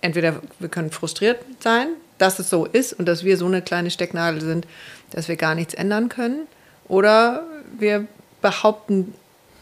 [0.00, 3.90] Entweder wir können frustriert sein, dass es so ist und dass wir so eine kleine
[3.90, 4.66] Stecknadel sind,
[5.10, 6.46] dass wir gar nichts ändern können.
[6.88, 7.44] Oder
[7.78, 8.06] wir
[8.42, 9.14] behaupten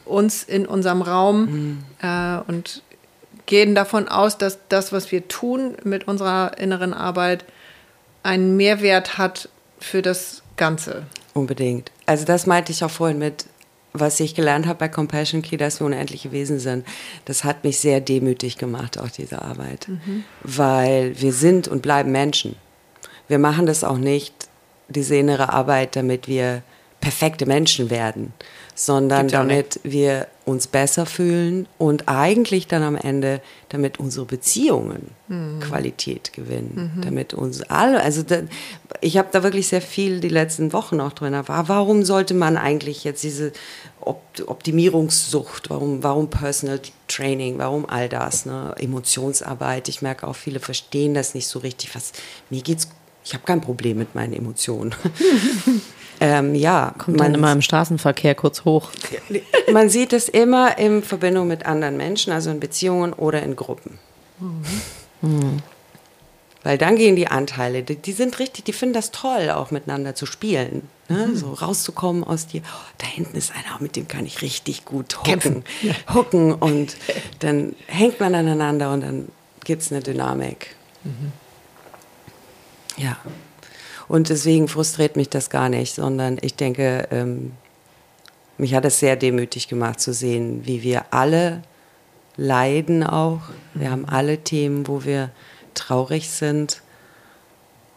[0.05, 2.83] uns in unserem Raum äh, und
[3.47, 7.45] gehen davon aus, dass das, was wir tun mit unserer inneren Arbeit,
[8.23, 11.05] einen Mehrwert hat für das Ganze.
[11.35, 11.91] Unbedingt.
[12.07, 13.47] Also das meinte ich auch vorhin mit,
[13.93, 16.87] was ich gelernt habe bei Compassion Key, dass wir unendliche Wesen sind.
[17.25, 19.89] Das hat mich sehr demütig gemacht, auch diese Arbeit.
[19.89, 20.25] Mhm.
[20.43, 22.57] Weil wir sind und bleiben Menschen.
[23.29, 24.35] Wir machen das auch nicht,
[24.89, 26.63] diese innere Arbeit, damit wir
[27.03, 28.33] perfekte Menschen werden,
[28.77, 35.59] sondern damit wir uns besser fühlen und eigentlich dann am Ende, damit unsere Beziehungen mhm.
[35.61, 37.03] Qualität gewinnen, mhm.
[37.03, 38.43] damit uns alle, also da,
[39.01, 42.57] ich habe da wirklich sehr viel die letzten Wochen auch drin war, warum sollte man
[42.57, 43.53] eigentlich jetzt diese
[44.01, 48.75] Optimierungssucht, warum, warum Personal Training, warum all das, ne?
[48.79, 52.13] Emotionsarbeit, ich merke auch, viele verstehen das nicht so richtig, was,
[52.49, 52.89] mir geht's,
[53.25, 54.95] ich habe kein Problem mit meinen Emotionen.
[56.25, 58.91] Ähm, ja, Kommt man immer im Straßenverkehr kurz hoch.
[59.73, 63.99] Man sieht es immer in Verbindung mit anderen Menschen, also in Beziehungen oder in Gruppen.
[64.39, 64.63] Mhm.
[65.23, 65.63] Mhm.
[66.63, 70.15] Weil dann gehen die Anteile, die, die, sind richtig, die finden das toll, auch miteinander
[70.15, 70.89] zu spielen.
[71.09, 71.27] Ne?
[71.27, 71.37] Mhm.
[71.37, 75.19] So rauszukommen aus dir, oh, da hinten ist einer, mit dem kann ich richtig gut
[75.19, 75.65] hucken.
[75.83, 75.95] Ja.
[76.15, 76.97] Hucken und
[77.41, 79.29] dann hängt man aneinander und dann
[79.65, 80.77] gibt es eine Dynamik.
[81.03, 81.33] Mhm.
[82.97, 83.17] Ja.
[84.13, 87.53] Und deswegen frustriert mich das gar nicht, sondern ich denke, ähm,
[88.59, 91.63] mich hat es sehr demütig gemacht zu sehen, wie wir alle
[92.37, 93.41] leiden auch.
[93.73, 95.31] Wir haben alle Themen, wo wir
[95.73, 96.83] traurig sind.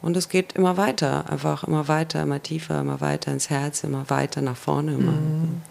[0.02, 4.10] Und es geht immer weiter, einfach immer weiter, immer tiefer, immer weiter ins Herz, immer
[4.10, 4.94] weiter nach vorne.
[4.94, 5.12] Immer.
[5.12, 5.62] Mhm.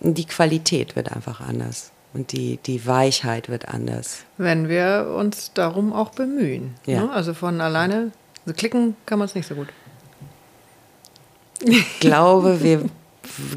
[0.00, 1.92] Und die Qualität wird einfach anders.
[2.12, 4.26] Und die, die Weichheit wird anders.
[4.36, 6.74] Wenn wir uns darum auch bemühen.
[6.84, 7.04] Ja.
[7.04, 7.10] Ne?
[7.10, 8.12] Also von alleine
[8.44, 9.68] also klicken kann man es nicht so gut.
[11.60, 12.84] Ich glaube, wir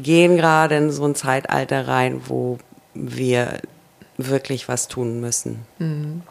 [0.02, 2.58] gehen gerade in so ein Zeitalter rein, wo
[2.94, 3.60] wir
[4.16, 5.60] wirklich was tun müssen.
[5.78, 6.22] Mhm.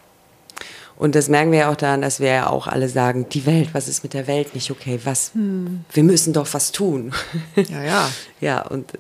[0.97, 3.69] Und das merken wir ja auch daran, dass wir ja auch alle sagen, die Welt,
[3.73, 4.99] was ist mit der Welt nicht okay?
[5.03, 5.85] Was, mhm.
[5.93, 7.13] wir müssen doch was tun.
[7.55, 8.09] Ja, ja.
[8.41, 8.93] ja, und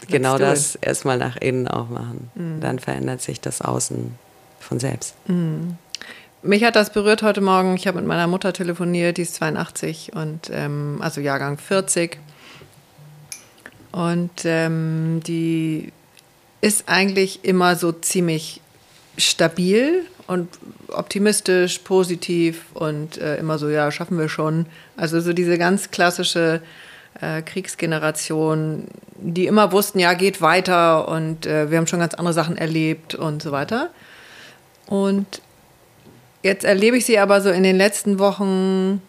[0.00, 2.30] Let's genau das erstmal nach innen auch machen.
[2.34, 2.60] Mhm.
[2.60, 4.14] Dann verändert sich das Außen
[4.60, 5.14] von selbst.
[5.28, 5.76] Mhm.
[6.46, 7.74] Mich hat das berührt heute Morgen.
[7.74, 12.18] Ich habe mit meiner Mutter telefoniert, die ist 82 und ähm, also Jahrgang 40.
[13.92, 15.90] Und ähm, die
[16.60, 18.60] ist eigentlich immer so ziemlich
[19.16, 20.50] stabil und
[20.88, 24.66] optimistisch, positiv und äh, immer so, ja, schaffen wir schon.
[24.98, 26.60] Also so diese ganz klassische
[27.22, 32.34] äh, Kriegsgeneration, die immer wussten, ja, geht weiter und äh, wir haben schon ganz andere
[32.34, 33.88] Sachen erlebt und so weiter.
[34.86, 35.40] Und
[36.44, 39.00] Jetzt erlebe ich sie aber so in den letzten Wochen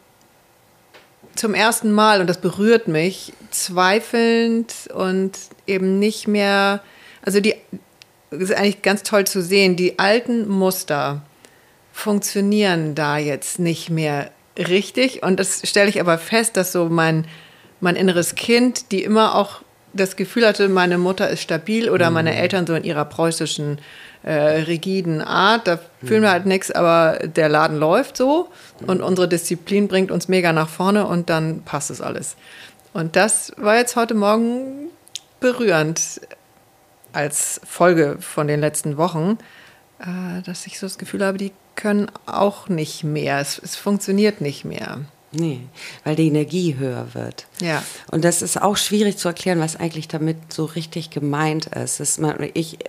[1.35, 5.31] zum ersten Mal, und das berührt mich, zweifelnd und
[5.67, 6.81] eben nicht mehr,
[7.23, 7.55] also die,
[8.29, 11.23] ist eigentlich ganz toll zu sehen, die alten Muster
[11.91, 15.21] funktionieren da jetzt nicht mehr richtig.
[15.21, 17.27] Und das stelle ich aber fest, dass so mein,
[17.81, 19.61] mein inneres Kind, die immer auch
[19.95, 22.37] das Gefühl hatte, meine Mutter ist stabil oder meine mhm.
[22.37, 23.79] Eltern so in ihrer preußischen
[24.23, 25.67] äh, rigiden Art.
[25.67, 28.49] Da fühlen wir halt nichts, aber der Laden läuft so
[28.85, 32.35] und unsere Disziplin bringt uns mega nach vorne und dann passt es alles.
[32.93, 34.89] Und das war jetzt heute Morgen
[35.39, 36.21] berührend
[37.13, 39.37] als Folge von den letzten Wochen,
[39.99, 43.39] äh, dass ich so das Gefühl habe, die können auch nicht mehr.
[43.39, 45.01] Es, es funktioniert nicht mehr.
[45.37, 45.61] Nee,
[46.03, 47.45] weil die Energie höher wird.
[47.61, 47.83] Ja.
[48.11, 51.99] Und das ist auch schwierig zu erklären, was eigentlich damit so richtig gemeint ist.
[51.99, 52.79] ist man, ich,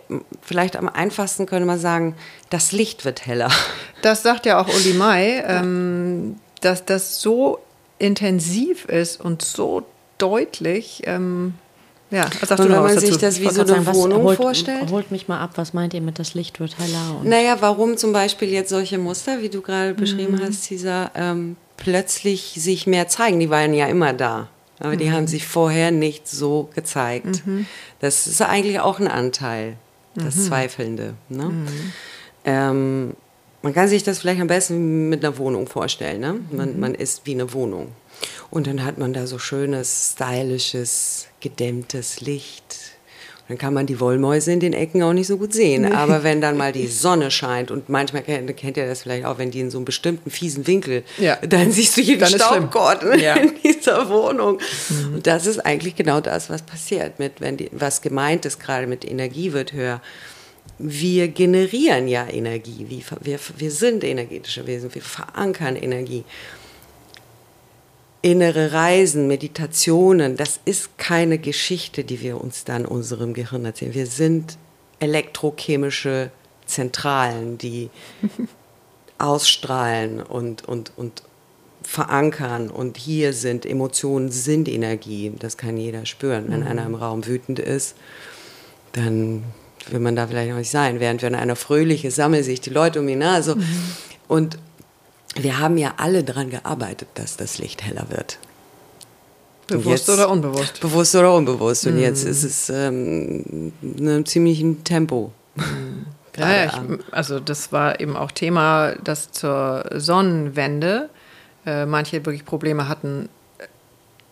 [0.42, 2.14] vielleicht am einfachsten könnte man sagen,
[2.50, 3.50] das Licht wird heller.
[4.02, 7.58] Das sagt ja auch Uli Mai, ähm, dass das so
[7.98, 9.84] intensiv ist und so
[10.18, 11.02] deutlich.
[11.06, 11.54] Ähm,
[12.10, 14.36] ja, was sagst und du wenn man sich das wie so eine sagen, Wohnung holt,
[14.36, 14.90] vorstellt?
[14.90, 17.20] Holt mich mal ab, was meint ihr mit das Licht wird heller?
[17.24, 20.42] naja, warum zum Beispiel jetzt solche Muster, wie du gerade beschrieben mhm.
[20.42, 23.40] hast, dieser ähm, plötzlich sich mehr zeigen.
[23.40, 24.48] Die waren ja immer da.
[24.78, 24.98] Aber mhm.
[24.98, 27.46] die haben sich vorher nicht so gezeigt.
[27.46, 27.66] Mhm.
[28.00, 29.76] Das ist eigentlich auch ein Anteil,
[30.14, 30.40] das mhm.
[30.42, 31.14] Zweifelnde.
[31.28, 31.44] Ne?
[31.44, 31.92] Mhm.
[32.44, 33.16] Ähm,
[33.62, 36.20] man kann sich das vielleicht am besten mit einer Wohnung vorstellen.
[36.20, 36.40] Ne?
[36.50, 36.80] Man, mhm.
[36.80, 37.92] man ist wie eine Wohnung.
[38.50, 42.85] Und dann hat man da so schönes, stylisches, gedämmtes Licht
[43.48, 45.82] dann kann man die Wollmäuse in den Ecken auch nicht so gut sehen.
[45.82, 45.92] Nee.
[45.92, 49.38] Aber wenn dann mal die Sonne scheint und manchmal kennt, kennt ihr das vielleicht auch,
[49.38, 51.36] wenn die in so einem bestimmten fiesen Winkel, ja.
[51.36, 53.34] dann siehst du jeden Staubgott ja.
[53.34, 54.58] in dieser Wohnung.
[54.88, 55.14] Mhm.
[55.14, 58.86] Und das ist eigentlich genau das, was passiert mit, wenn die, was gemeint ist gerade
[58.88, 60.00] mit Energie wird höher.
[60.78, 62.86] Wir generieren ja Energie.
[63.22, 64.92] Wir, wir sind energetische Wesen.
[64.94, 66.24] Wir verankern Energie
[68.22, 73.94] innere Reisen, Meditationen, das ist keine Geschichte, die wir uns dann unserem Gehirn erzählen.
[73.94, 74.58] Wir sind
[74.98, 76.30] elektrochemische
[76.66, 77.90] Zentralen, die
[79.18, 81.22] ausstrahlen und, und, und
[81.82, 85.32] verankern und hier sind Emotionen, sind Energie.
[85.38, 86.46] Das kann jeder spüren.
[86.48, 86.66] Wenn Mhm.
[86.66, 87.94] einer im Raum wütend ist,
[88.92, 89.44] dann
[89.90, 90.98] will man da vielleicht noch nicht sein.
[90.98, 93.22] Während wenn einer fröhlich ist, sammeln sich die Leute um ihn.
[93.22, 93.54] Also,
[94.28, 94.58] Und
[95.38, 98.38] wir haben ja alle daran gearbeitet, dass das Licht heller wird.
[99.66, 100.80] Bewusst jetzt- oder unbewusst?
[100.80, 101.86] Bewusst oder unbewusst.
[101.86, 105.32] Und jetzt ist es ähm, in einem ziemlichen Tempo.
[106.38, 106.72] Ja, ich,
[107.12, 111.08] also das war eben auch Thema, dass zur Sonnenwende
[111.64, 113.30] äh, manche wirklich Probleme hatten,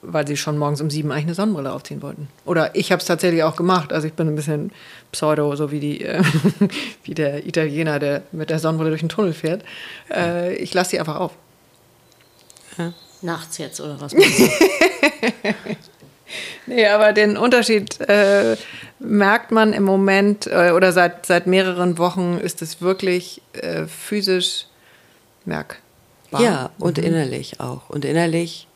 [0.07, 2.29] weil sie schon morgens um sieben eigentlich eine Sonnenbrille aufziehen wollten.
[2.45, 3.93] Oder ich habe es tatsächlich auch gemacht.
[3.93, 4.73] Also ich bin ein bisschen
[5.13, 6.23] pseudo, so wie, die, äh,
[7.05, 9.63] wie der Italiener, der mit der Sonnenbrille durch den Tunnel fährt.
[10.11, 11.33] Äh, ich lasse sie einfach auf.
[13.23, 14.15] Nachts jetzt oder was?
[16.67, 18.57] Nee, aber den Unterschied äh,
[18.99, 24.67] merkt man im Moment äh, oder seit, seit mehreren Wochen ist es wirklich äh, physisch
[25.45, 26.41] merkbar.
[26.41, 27.91] Ja, und innerlich auch.
[27.91, 28.67] Und innerlich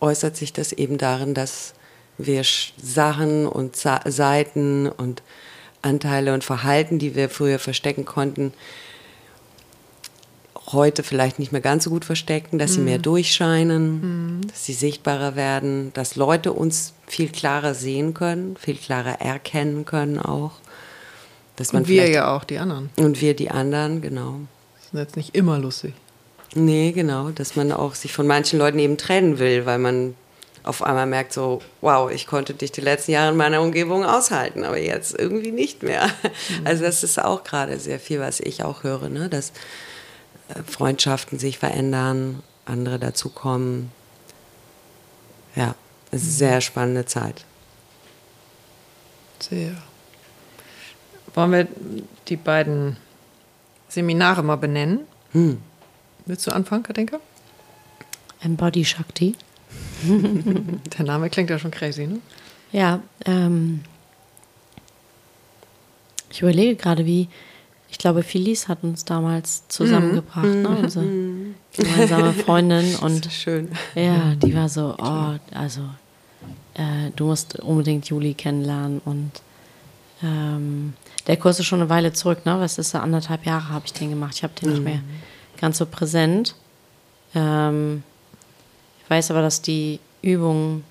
[0.00, 1.74] äußert sich das eben darin, dass
[2.18, 2.42] wir
[2.82, 5.22] Sachen und Sa Seiten und
[5.82, 8.52] Anteile und Verhalten, die wir früher verstecken konnten,
[10.72, 15.34] heute vielleicht nicht mehr ganz so gut verstecken, dass sie mehr durchscheinen, dass sie sichtbarer
[15.34, 20.52] werden, dass Leute uns viel klarer sehen können, viel klarer erkennen können auch.
[21.56, 22.90] Dass man Und wir ja auch, die anderen.
[22.96, 24.40] Und wir die anderen, genau.
[24.76, 25.94] Das ist jetzt nicht immer lustig.
[26.54, 30.14] Nee, genau, dass man auch sich von manchen Leuten eben trennen will, weil man
[30.68, 34.64] auf einmal merkt so, wow, ich konnte dich die letzten Jahre in meiner Umgebung aushalten,
[34.64, 36.10] aber jetzt irgendwie nicht mehr.
[36.64, 39.28] Also das ist auch gerade sehr viel, was ich auch höre, ne?
[39.28, 39.52] dass
[40.48, 43.90] äh, Freundschaften sich verändern, andere dazukommen.
[45.54, 45.74] Ja,
[46.10, 47.44] es ist eine sehr spannende Zeit.
[49.40, 49.72] Sehr.
[51.34, 51.68] Wollen wir
[52.28, 52.96] die beiden
[53.88, 55.06] Seminare mal benennen?
[55.32, 55.62] Hm.
[56.28, 57.20] Willst du anfangen, Katinka?
[58.42, 59.34] Embody Shakti.
[60.04, 62.20] Der Name klingt ja schon crazy, ne?
[62.70, 63.80] Ja, ähm,
[66.30, 67.28] ich überlege gerade, wie,
[67.88, 70.68] ich glaube, Felice hat uns damals zusammengebracht, ne?
[70.68, 71.06] unsere
[71.74, 72.94] gemeinsame Freundin.
[72.96, 73.70] Und Das ist schön.
[73.94, 75.80] ja, die war so, oh, also,
[76.74, 79.00] äh, du musst unbedingt Juli kennenlernen.
[79.06, 79.32] Und
[80.22, 80.92] ähm,
[81.26, 82.60] der Kurs ist schon eine Weile zurück, ne?
[82.60, 84.34] Was ist da, anderthalb Jahre habe ich den gemacht.
[84.34, 85.00] Ich habe den nicht mehr
[85.60, 86.54] ganz so präsent.
[87.34, 88.02] Ähm,
[89.02, 90.84] ich weiß aber, dass die Übungen,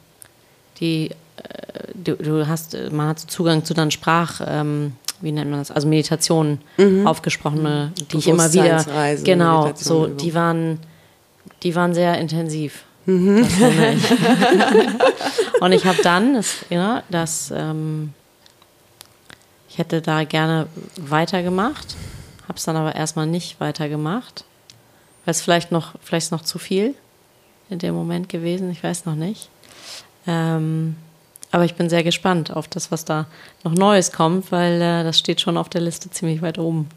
[0.80, 5.60] die äh, du, du hast, man hat Zugang zu deinen Sprach, ähm, wie nennt man
[5.60, 6.60] das, also Meditationen,
[7.06, 8.86] aufgesprochene, die ich immer wieder,
[9.24, 10.80] genau, so, die waren,
[11.64, 12.84] die waren sehr intensiv.
[13.08, 13.14] Ich.
[15.62, 18.14] Und ich habe dann, das, ja, das, ähm,
[19.70, 20.68] ich hätte da gerne
[21.00, 21.96] weitergemacht,
[22.44, 24.44] habe es dann aber erstmal nicht weitergemacht,
[25.32, 26.96] es vielleicht noch, vielleicht ist noch zu viel
[27.70, 29.50] in dem Moment gewesen, ich weiß noch nicht.
[30.26, 30.96] Ähm,
[31.52, 33.26] aber ich bin sehr gespannt auf das, was da
[33.64, 36.88] noch Neues kommt, weil äh, das steht schon auf der Liste ziemlich weit oben.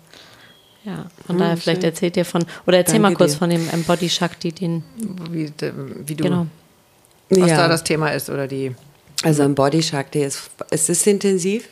[0.84, 1.90] Ja, von daher vielleicht schön.
[1.90, 3.38] erzählt ihr von, oder erzähl Danke mal kurz dir.
[3.38, 4.82] von dem Embody Shakti, den,
[5.30, 5.72] Wie, de-
[6.06, 6.46] wie du, genau.
[7.28, 7.56] was Ja.
[7.58, 8.74] da das Thema ist oder die.
[9.22, 11.68] Also im Body Shakti ist es ist intensiv.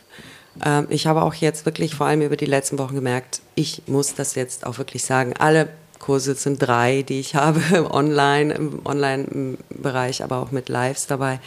[0.65, 4.15] Ähm, ich habe auch jetzt wirklich vor allem über die letzten Wochen gemerkt, ich muss
[4.15, 5.33] das jetzt auch wirklich sagen.
[5.39, 7.61] Alle Kurse sind drei, die ich habe
[7.93, 11.41] online im Online-Bereich, aber auch mit Lives dabei,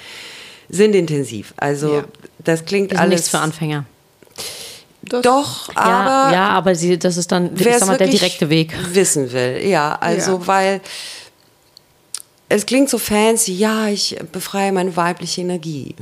[0.69, 1.53] sind intensiv.
[1.57, 2.03] Also Ja.
[2.39, 3.85] das klingt Das ist alles nichts für Anfänger.
[5.03, 7.55] Das- Doch, Ja, aber ja, aber sie, das ist dann,
[7.87, 8.73] mal, der direkte Weg.
[8.93, 9.61] wissen will.
[9.65, 10.47] Ja, also Ja.
[10.47, 10.81] weil
[12.51, 15.95] es klingt so fancy, ja, ich befreie meine weibliche Energie.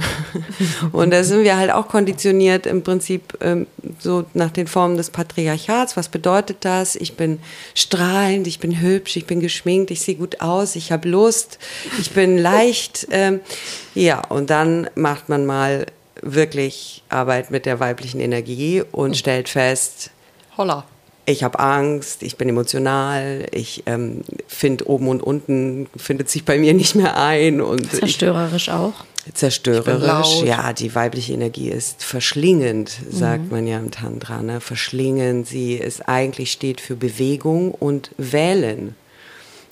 [0.91, 3.67] Und da sind wir halt auch konditioniert im Prinzip ähm,
[3.99, 5.95] so nach den Formen des Patriarchats.
[5.95, 6.95] Was bedeutet das?
[6.95, 7.39] Ich bin
[7.75, 11.59] strahlend, ich bin hübsch, ich bin geschminkt, ich sehe gut aus, ich habe Lust,
[11.99, 13.07] ich bin leicht.
[13.11, 13.41] Ähm,
[13.93, 15.85] ja, und dann macht man mal
[16.21, 20.09] wirklich Arbeit mit der weiblichen Energie und stellt fest,
[20.57, 20.83] Holla.
[21.29, 26.57] Ich habe Angst, ich bin emotional, ich ähm, finde oben und unten findet sich bei
[26.57, 28.93] mir nicht mehr ein und ich, Zerstörerisch auch.
[29.33, 30.43] zerstörerisch.
[30.43, 34.41] Ja, die weibliche Energie ist verschlingend, sagt man ja im Tantra.
[34.41, 34.59] Ne?
[34.61, 38.95] Verschlingend, sie ist eigentlich steht für Bewegung und Wählen.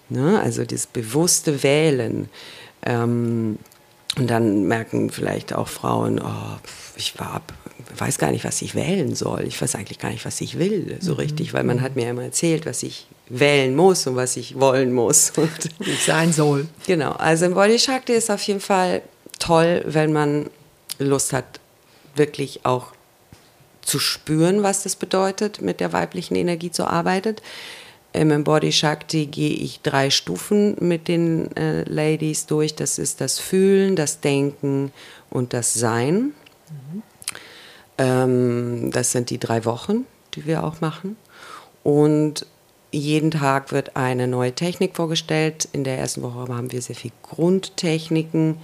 [0.09, 0.39] Ne?
[0.41, 2.29] Also das bewusste Wählen.
[2.85, 3.57] Ähm,
[4.17, 6.57] und dann merken vielleicht auch Frauen, oh,
[6.95, 7.41] ich war,
[7.95, 9.43] weiß gar nicht, was ich wählen soll.
[9.47, 12.23] Ich weiß eigentlich gar nicht, was ich will, so richtig, weil man hat mir immer
[12.23, 15.31] erzählt, was ich wählen muss und was ich wollen muss.
[15.37, 16.67] Und Wie es sein soll.
[16.85, 19.01] Genau, also im Body Shakti ist auf jeden Fall
[19.39, 20.49] toll, wenn man
[20.99, 21.59] Lust hat,
[22.15, 22.93] wirklich auch
[23.81, 27.35] zu spüren, was das bedeutet, mit der weiblichen Energie zu arbeiten.
[28.13, 32.73] Im Embody Shakti gehe ich drei Stufen mit den äh, Ladies durch.
[32.73, 34.91] Das ist das Fühlen, das Denken
[35.29, 36.33] und das Sein.
[36.69, 37.03] Mhm.
[37.97, 41.17] Ähm, das sind die drei Wochen, die wir auch machen.
[41.83, 42.45] Und
[42.91, 45.67] jeden Tag wird eine neue Technik vorgestellt.
[45.71, 48.57] In der ersten Woche haben wir sehr viel Grundtechniken,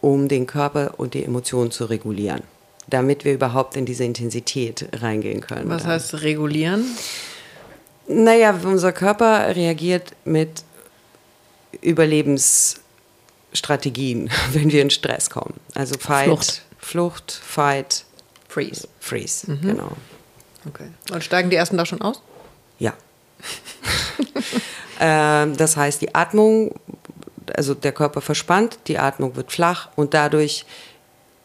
[0.00, 2.42] um den Körper und die Emotionen zu regulieren,
[2.88, 5.68] damit wir überhaupt in diese Intensität reingehen können.
[5.68, 6.84] Was heißt regulieren?
[8.08, 10.64] Naja, unser Körper reagiert mit
[11.80, 15.54] Überlebensstrategien, wenn wir in Stress kommen.
[15.74, 18.04] Also Fight, Flucht, Flucht Fight,
[18.50, 18.88] Freeze.
[18.98, 19.60] Freeze, mhm.
[19.60, 19.92] genau.
[20.68, 20.88] Okay.
[21.12, 22.20] Und steigen die ersten da schon aus?
[22.78, 22.94] Ja.
[24.98, 26.74] äh, das heißt, die Atmung,
[27.54, 30.66] also der Körper verspannt, die Atmung wird flach und dadurch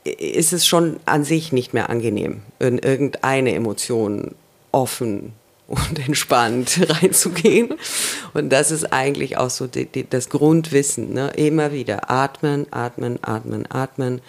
[0.03, 4.33] ist es schon an sich nicht mehr angenehm, in irgendeine Emotion
[4.71, 5.33] offen
[5.67, 7.75] und entspannt reinzugehen.
[8.33, 11.13] Und das ist eigentlich auch so die, die, das Grundwissen.
[11.13, 11.31] Ne?
[11.35, 14.21] Immer wieder atmen, atmen, atmen, atmen.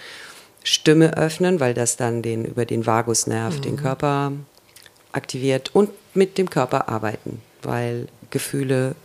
[0.67, 3.62] Stimme öffnen, weil das dann den, über den Vagusnerv mhm.
[3.62, 4.33] den Körper
[5.12, 8.97] aktiviert und mit dem Körper arbeiten, weil Gefühle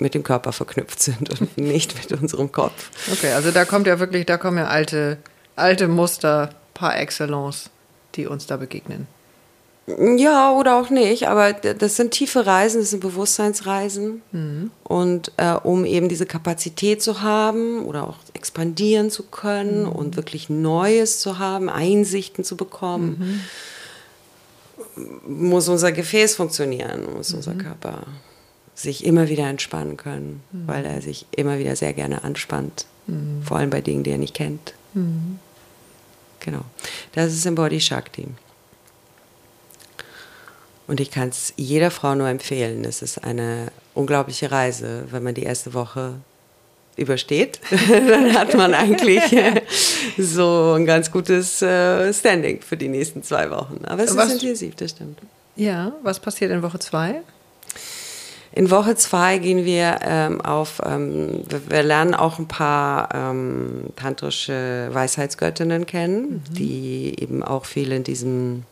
[0.00, 2.90] mit dem Körper verknüpft sind und nicht mit unserem Kopf.
[3.12, 5.18] Okay, also da kommt ja wirklich, da kommen ja alte,
[5.54, 7.70] alte Muster par excellence,
[8.16, 9.06] die uns da begegnen.
[9.86, 14.20] Ja, oder auch nicht, aber das sind tiefe Reisen, das sind Bewusstseinsreisen.
[14.32, 14.72] Mhm.
[14.82, 19.92] Und äh, um eben diese Kapazität zu haben oder auch expandieren zu können mhm.
[19.92, 23.44] und wirklich Neues zu haben, Einsichten zu bekommen,
[24.96, 25.50] mhm.
[25.50, 27.58] muss unser Gefäß funktionieren, muss unser mhm.
[27.58, 28.02] Körper
[28.74, 30.66] sich immer wieder entspannen können, mhm.
[30.66, 33.40] weil er sich immer wieder sehr gerne anspannt, mhm.
[33.44, 34.74] vor allem bei Dingen, die er nicht kennt.
[36.40, 36.62] Genau.
[37.12, 38.26] Das ist im Body Shakti.
[40.86, 42.84] Und ich kann es jeder Frau nur empfehlen.
[42.84, 46.14] Es ist eine unglaubliche Reise, wenn man die erste Woche
[46.96, 47.60] übersteht,
[47.90, 49.22] dann hat man eigentlich
[50.18, 53.84] so ein ganz gutes äh, Standing für die nächsten zwei Wochen.
[53.84, 55.18] Aber es was, ist intensiv, das stimmt.
[55.56, 57.22] Ja, was passiert in Woche zwei?
[58.52, 63.88] In Woche zwei gehen wir ähm, auf, ähm, wir, wir, lernen auch ein paar ähm,
[63.96, 66.54] tantrische Weisheitsgöttinnen kennen, mhm.
[66.54, 68.64] die eben auch viel in diesem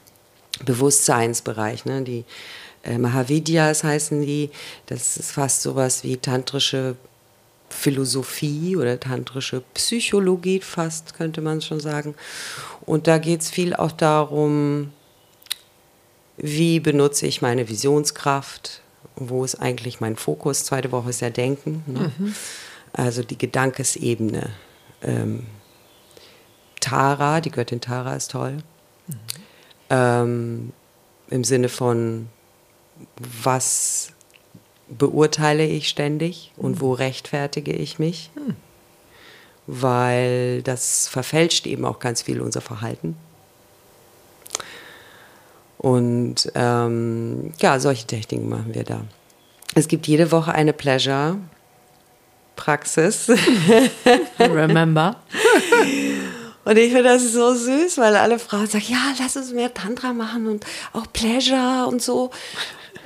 [0.65, 1.85] Bewusstseinsbereich.
[1.85, 2.03] Ne?
[2.03, 2.25] Die
[2.85, 4.51] äh, Mahavidyas heißen die.
[4.87, 6.97] Das ist fast sowas wie tantrische
[7.69, 12.15] Philosophie oder tantrische Psychologie, fast könnte man schon sagen.
[12.83, 14.93] Und da geht es viel auch darum,
[16.37, 18.81] wie benutze ich meine Visionskraft,
[19.17, 20.65] wo ist eigentlich mein Fokus.
[20.65, 22.13] Zweite Woche ist ja Denken, ne?
[22.19, 22.35] mhm.
[22.93, 24.51] also die Gedankesebene.
[25.03, 25.47] Ähm,
[26.81, 28.59] Tara, die Göttin Tara ist toll.
[29.91, 29.97] Mhm.
[29.97, 30.73] Ähm,
[31.31, 32.29] Im Sinne von,
[33.43, 34.09] was
[34.89, 38.31] beurteile ich ständig und wo rechtfertige ich mich?
[38.35, 38.55] Hm.
[39.67, 43.17] Weil das verfälscht eben auch ganz viel unser Verhalten.
[45.79, 49.01] Und ähm, ja, solche Techniken machen wir da.
[49.75, 53.29] Es gibt jede Woche eine Pleasure-Praxis.
[54.39, 55.17] Remember.
[56.65, 60.13] Und ich finde das so süß, weil alle Frauen sagen, ja, lass uns mehr Tantra
[60.13, 62.31] machen und auch Pleasure und so.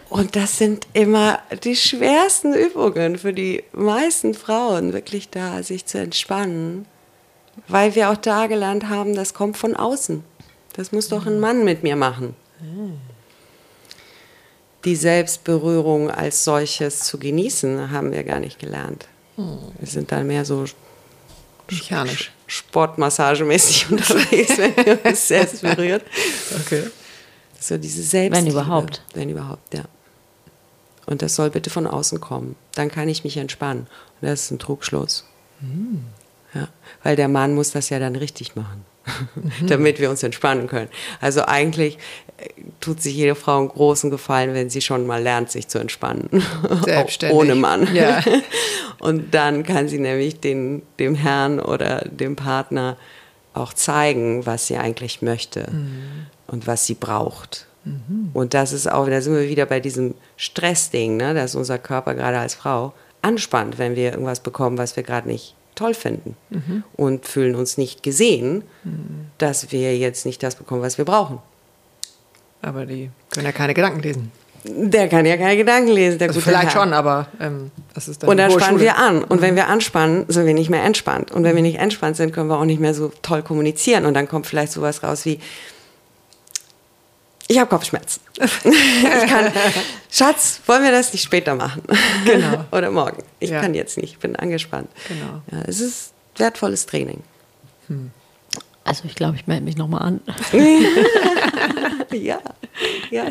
[0.08, 5.98] Und das sind immer die schwersten Übungen für die meisten Frauen, wirklich da sich zu
[5.98, 6.86] entspannen.
[7.66, 10.22] Weil wir auch da gelernt haben, das kommt von außen.
[10.74, 12.36] Das muss doch ein Mann mit mir machen.
[14.84, 19.08] Die Selbstberührung als solches zu genießen, haben wir gar nicht gelernt.
[19.36, 20.64] Wir sind dann mehr so
[21.68, 26.02] mechanisch sportmassagemäßig unterwegs, wenn ihr uns selbst berührt.
[26.60, 26.84] Okay.
[27.60, 28.36] So diese Selbst.
[28.36, 29.02] Wenn überhaupt.
[29.14, 29.84] Wenn überhaupt, ja.
[31.06, 32.56] Und das soll bitte von außen kommen.
[32.74, 33.86] Dann kann ich mich entspannen.
[34.20, 35.24] Und das ist ein Trugschluss.
[35.60, 36.04] Mhm.
[36.54, 36.68] Ja,
[37.02, 38.84] weil der Mann muss das ja dann richtig machen,
[39.34, 39.66] mhm.
[39.66, 40.88] damit wir uns entspannen können.
[41.20, 41.98] Also eigentlich
[42.38, 42.48] äh,
[42.80, 46.28] tut sich jede Frau einen großen Gefallen, wenn sie schon mal lernt, sich zu entspannen.
[46.84, 47.36] Selbstständig.
[47.36, 47.94] ohne Mann.
[47.94, 48.22] Ja.
[48.98, 52.96] Und dann kann sie nämlich den, dem Herrn oder dem Partner
[53.54, 56.26] auch zeigen, was sie eigentlich möchte mhm.
[56.46, 57.66] und was sie braucht.
[57.84, 58.30] Mhm.
[58.34, 62.14] Und das ist auch, da sind wir wieder bei diesem Stressding, ne, dass unser Körper
[62.14, 62.92] gerade als Frau
[63.22, 66.82] anspannt, wenn wir irgendwas bekommen, was wir gerade nicht toll finden mhm.
[66.94, 69.26] und fühlen uns nicht gesehen, mhm.
[69.38, 71.38] dass wir jetzt nicht das bekommen, was wir brauchen.
[72.60, 74.32] Aber die können ja keine Gedanken lesen.
[74.64, 76.18] Der kann ja keine Gedanken lesen.
[76.18, 76.82] Der also vielleicht Herr.
[76.82, 79.22] schon, aber ähm, das ist dann Und dann spannen wir an.
[79.22, 79.42] Und mhm.
[79.42, 81.30] wenn wir anspannen, sind wir nicht mehr entspannt.
[81.30, 84.04] Und wenn wir nicht entspannt sind, können wir auch nicht mehr so toll kommunizieren.
[84.04, 85.38] Und dann kommt vielleicht sowas raus wie,
[87.50, 88.20] Ich habe Kopfschmerzen.
[88.38, 89.50] ich kann,
[90.10, 91.82] Schatz, wollen wir das nicht später machen?
[92.24, 92.64] Genau.
[92.72, 93.22] Oder morgen.
[93.40, 93.60] Ich Ja.
[93.60, 94.88] kann jetzt nicht, ich bin angespannt.
[95.08, 95.40] Genau.
[95.50, 97.22] Ja, es ist wertvolles Training.
[98.84, 100.20] Also ich glaube, ich melde mich nochmal an.
[102.10, 102.38] Ja,
[103.10, 103.24] ja,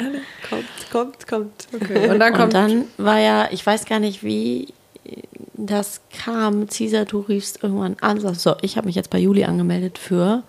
[0.49, 1.67] kommt, kommt, kommt.
[1.73, 2.09] Okay.
[2.09, 4.71] Und dann Und kommt dann war ja, ich weiß gar nicht, wie
[5.55, 6.67] das kam.
[6.67, 8.19] Caesar, du riefst irgendwann an.
[8.19, 10.43] sagst, So, ich habe mich jetzt bei Juli angemeldet für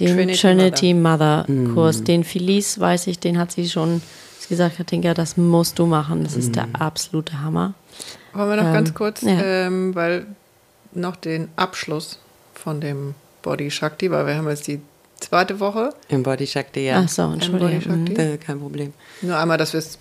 [0.00, 2.04] den Trinity Trinity, Mother, Kurs.
[2.04, 4.02] Den Felice, weiß ich, den hat sie schon
[4.48, 6.24] gesagt, Katinka, das musst du machen.
[6.24, 7.74] Das ist der absolute Hammer.
[8.32, 9.40] Wollen wir noch Ähm, ganz kurz, ja.
[9.42, 10.26] ähm, weil
[10.92, 12.18] noch den Abschluss
[12.54, 14.80] von dem Body Shakti, weil wir haben jetzt die
[15.20, 15.90] zweite Woche.
[16.08, 17.02] Im Body Shakti, ja.
[17.04, 18.04] Ach so, Entschuldigung.
[18.04, 18.16] Mhm.
[18.16, 18.94] Äh, Kein Problem.
[19.20, 19.98] Nur einmal, dass wir es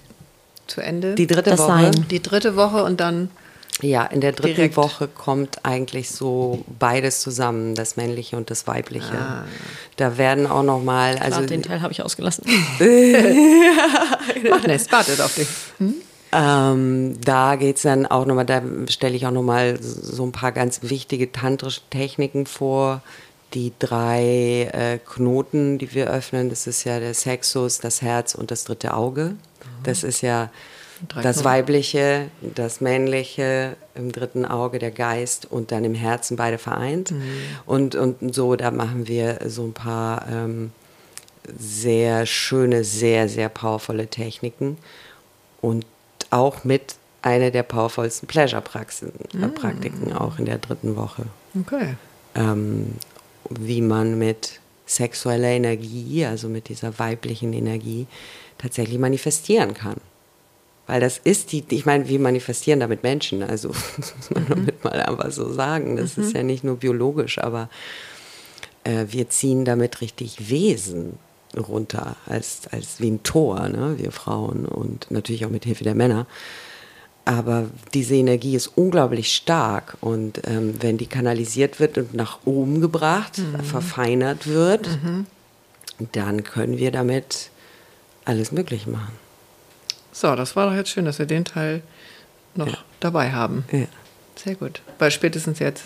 [0.68, 1.16] zu Ende.
[1.16, 1.68] Die dritte Das Woche.
[1.92, 2.06] Sein.
[2.10, 3.30] die dritte Woche und dann
[3.82, 4.78] Ja, in der dritten Direkt.
[4.78, 9.18] Woche kommt eigentlich so beides zusammen, das männliche und das weibliche.
[9.18, 9.44] Ah.
[9.98, 12.46] Da werden auch noch mal, also den Teil habe ich ausgelassen.
[14.50, 15.48] macht nichts, wartet auf dich.
[16.32, 20.32] ähm, da geht's dann auch noch mal, da stelle ich auch noch mal so ein
[20.32, 23.02] paar ganz wichtige tantrische Techniken vor.
[23.54, 28.52] Die drei äh, Knoten, die wir öffnen, das ist ja der Sexus, das Herz und
[28.52, 29.36] das dritte Auge.
[29.84, 30.50] Das ist ja
[31.14, 31.44] das.
[31.44, 37.14] Weibliche, das Männliche, im dritten Auge der Geist und dann im Herzen beide vereint.
[37.66, 40.72] Und, und so, da machen wir so ein paar ähm,
[41.58, 44.78] sehr schöne, sehr, sehr powervolle Techniken
[45.62, 45.86] und
[46.30, 51.26] auch mit einer der powervollsten Pleasure-Praktiken äh, Praktiken auch in der dritten Woche.
[51.60, 51.96] Okay.
[52.36, 52.94] Ähm,
[53.50, 58.08] wie man mit sexueller Energie, also mit dieser weiblichen Energie,
[58.58, 59.98] tatsächlich manifestieren kann.
[60.88, 64.84] Weil das ist die, ich meine, wir manifestieren damit Menschen, also das muss man damit
[64.84, 65.98] mal einfach so sagen.
[65.98, 67.70] Das ist ja nicht nur biologisch, aber
[68.86, 71.20] äh, wir ziehen damit richtig Wesen
[71.56, 73.96] runter, als, als wie ein Tor, ne?
[73.98, 76.26] wir Frauen und natürlich auch mit Hilfe der Männer.
[77.26, 82.80] Aber diese Energie ist unglaublich stark und ähm, wenn die kanalisiert wird und nach oben
[82.80, 84.88] gebracht, verfeinert wird,
[86.14, 87.50] dann können wir damit
[88.24, 89.27] alles möglich machen.
[90.20, 91.84] So, das war doch jetzt schön, dass wir den Teil
[92.56, 92.78] noch Ja.
[93.02, 93.66] dabei haben.
[93.72, 93.86] Ja.
[94.36, 94.82] Sehr gut.
[94.98, 95.84] Weil spätestens jetzt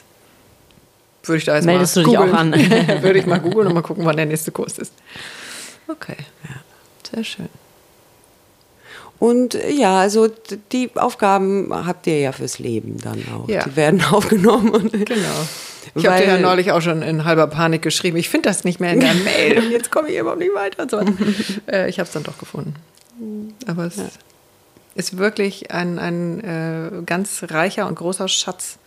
[1.24, 2.54] würde ich da jetzt Meldest mal du dich auch an?
[3.02, 4.94] würde ich mal googeln und mal gucken, wann der nächste Kurs ist.
[5.90, 6.16] Okay.
[7.14, 7.50] Sehr schön.
[9.20, 10.30] Und äh, ja, also
[10.72, 13.50] die Aufgaben habt ihr ja fürs Leben dann auch.
[13.50, 13.66] Ja.
[13.66, 14.90] Die werden aufgenommen.
[14.92, 15.48] Genau.
[15.94, 18.16] Ich habe dir ja neulich auch schon in halber Panik geschrieben.
[18.16, 20.84] Ich finde das nicht mehr in der Mail und jetzt komme ich überhaupt nicht weiter.
[20.84, 20.98] Und so.
[21.02, 21.16] weiter.
[21.68, 22.76] äh, ich habe es dann doch gefunden.
[23.68, 24.00] Aber es
[24.96, 28.78] ist wirklich ein, ein äh, ganz reicher und großer Schatz,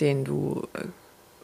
[0.00, 0.84] den du äh,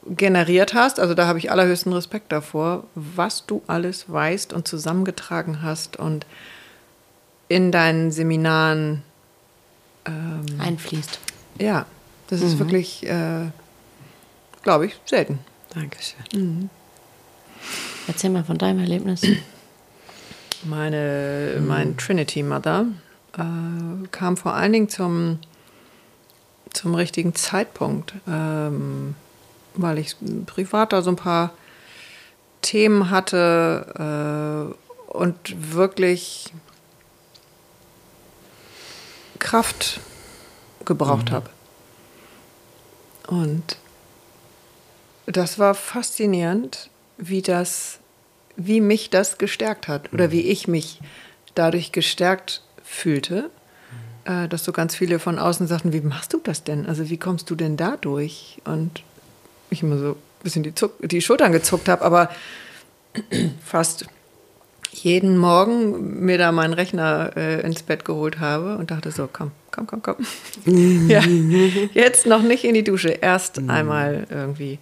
[0.08, 1.00] generiert hast.
[1.00, 6.26] Also da habe ich allerhöchsten Respekt davor, was du alles weißt und zusammengetragen hast und
[7.48, 9.02] in deinen Seminaren
[10.58, 11.18] Einfließt.
[11.58, 11.84] ja,
[12.28, 13.50] das ist wirklich, äh,
[14.62, 15.40] glaube ich, selten.
[15.74, 16.70] Dankeschön.
[18.06, 19.22] Erzähl mal von deinem Erlebnis.
[20.68, 22.86] Meine, mein Trinity Mother
[23.36, 25.38] äh, kam vor allen Dingen zum,
[26.72, 29.14] zum richtigen Zeitpunkt, ähm,
[29.74, 31.52] weil ich privat da so ein paar
[32.62, 34.74] Themen hatte
[35.12, 36.52] äh, und wirklich
[39.38, 40.00] Kraft
[40.84, 41.50] gebraucht habe.
[43.26, 43.76] Und
[45.26, 47.98] das war faszinierend, wie das,
[48.57, 51.00] wie mich das gestärkt hat oder wie ich mich
[51.54, 53.50] dadurch gestärkt fühlte,
[54.24, 56.86] äh, dass so ganz viele von außen sagten, wie machst du das denn?
[56.86, 58.61] Also wie kommst du denn da durch?
[58.64, 59.02] Und
[59.70, 62.30] ich immer so ein bisschen die, Zuck die Schultern gezuckt habe, aber
[63.64, 64.07] fast
[64.92, 69.50] jeden Morgen mir da meinen Rechner äh, ins Bett geholt habe und dachte so, komm,
[69.70, 70.16] komm, komm, komm.
[71.09, 71.20] ja,
[71.94, 74.78] jetzt noch nicht in die Dusche, erst einmal irgendwie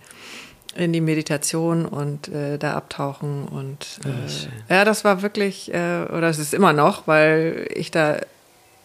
[0.76, 6.28] in die Meditation und äh, da abtauchen und äh, ja, das war wirklich, äh, oder
[6.28, 8.18] es ist immer noch, weil ich da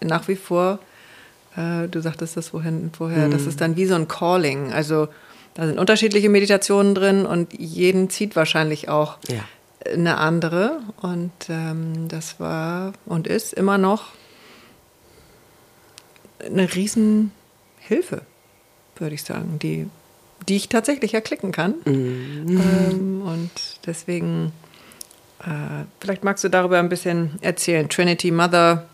[0.02, 0.80] nach wie vor,
[1.58, 5.08] äh, du sagtest das vorhin, vorher, das ist dann wie so ein Calling, also
[5.56, 9.44] da sind unterschiedliche Meditationen drin und jeden zieht wahrscheinlich auch Ja.
[9.92, 14.06] eine andere und ähm, das war und ist immer noch
[16.46, 18.22] eine Riesenhilfe,
[18.96, 19.90] würde ich sagen, die,
[20.48, 21.76] die ich tatsächlich erklicken kann.
[21.86, 23.52] Ähm, und
[23.86, 24.52] deswegen,
[25.42, 27.90] äh, vielleicht magst du darüber ein bisschen erzählen.
[27.90, 28.86] Trinity Mother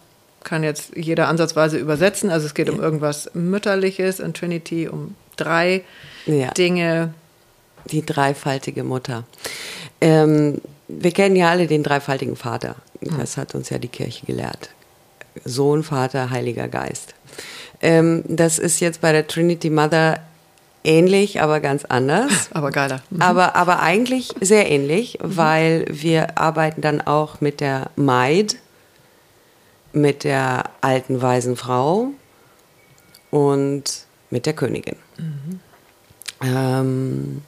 [0.43, 2.30] kann jetzt jeder ansatzweise übersetzen.
[2.30, 5.84] Also es geht um irgendwas Mütterliches und Trinity um drei
[6.26, 6.52] Ja.
[6.52, 7.14] Dinge.
[7.91, 9.26] Die dreifaltige Mutter.
[10.02, 12.76] Ähm, wir kennen ja alle den dreifaltigen Vater.
[13.02, 14.70] Das hat uns ja die Kirche gelehrt.
[15.43, 17.14] Sohn, Vater, Heiliger Geist.
[17.82, 20.20] Ähm, das ist jetzt bei der Trinity Mother
[20.86, 22.50] ähnlich, aber ganz anders.
[22.54, 23.02] Aber geiler.
[23.10, 23.22] Mhm.
[23.22, 25.38] Aber, aber eigentlich sehr ähnlich, mhm.
[25.38, 28.58] weil wir arbeiten dann auch mit der Maid,
[29.94, 32.10] mit der alten weisen Frau
[33.32, 33.84] und
[34.30, 34.96] mit der Königin.
[35.18, 35.60] Mhm.
[36.42, 37.42] Ähm,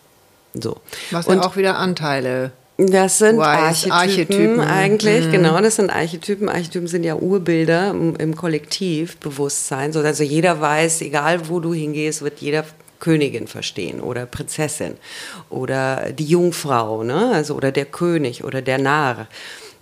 [0.54, 0.78] so.
[1.12, 5.32] Was und ja auch wieder Anteile das sind Archetypen, Archetypen, eigentlich, mhm.
[5.32, 6.48] genau, das sind Archetypen.
[6.48, 9.92] Archetypen sind ja Urbilder im, im Kollektivbewusstsein.
[9.94, 12.66] So, also jeder weiß, egal wo du hingehst, wird jeder
[13.00, 14.96] Königin verstehen oder Prinzessin
[15.50, 17.32] oder die Jungfrau, ne?
[17.34, 19.28] also, oder der König oder der Narr.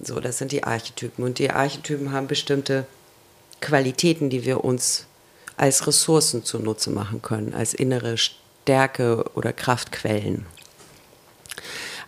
[0.01, 1.23] So, das sind die Archetypen.
[1.23, 2.85] Und die Archetypen haben bestimmte
[3.61, 5.05] Qualitäten, die wir uns
[5.57, 10.45] als Ressourcen zunutze machen können, als innere Stärke oder Kraftquellen.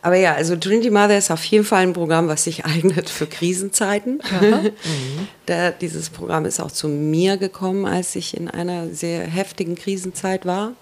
[0.01, 3.27] Aber ja, also Trinity Mother ist auf jeden Fall ein Programm, was sich eignet für
[3.27, 4.21] Krisenzeiten.
[4.41, 4.71] Mhm.
[5.45, 10.45] da, dieses Programm ist auch zu mir gekommen, als ich in einer sehr heftigen Krisenzeit
[10.45, 10.73] war.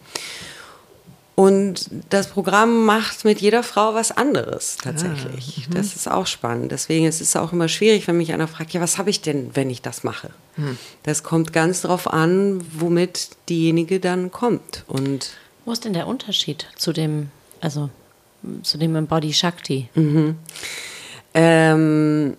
[1.36, 5.66] Und das Programm macht mit jeder Frau was anderes tatsächlich.
[5.68, 6.72] Ah, das ist auch spannend.
[6.72, 9.54] Deswegen ist es auch immer schwierig, wenn mich einer fragt, ja, was habe ich denn,
[9.54, 10.30] wenn ich das mache?
[10.56, 10.78] Hm.
[11.04, 14.86] Das kommt ganz darauf an, womit diejenige dann kommt.
[14.88, 15.32] Und
[15.66, 17.90] Wo ist denn der Unterschied zu dem, also
[18.64, 19.90] zu dem Embody Shakti?
[19.94, 20.38] Mhm.
[21.34, 22.38] Ähm,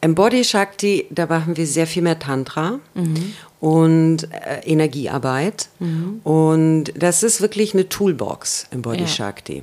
[0.00, 3.34] Embody Shakti, da machen wir sehr viel mehr Tantra mhm.
[3.60, 5.68] und äh, Energiearbeit.
[5.78, 6.20] Mhm.
[6.24, 9.06] Und das ist wirklich eine Toolbox, Embody ja.
[9.06, 9.62] Shakti.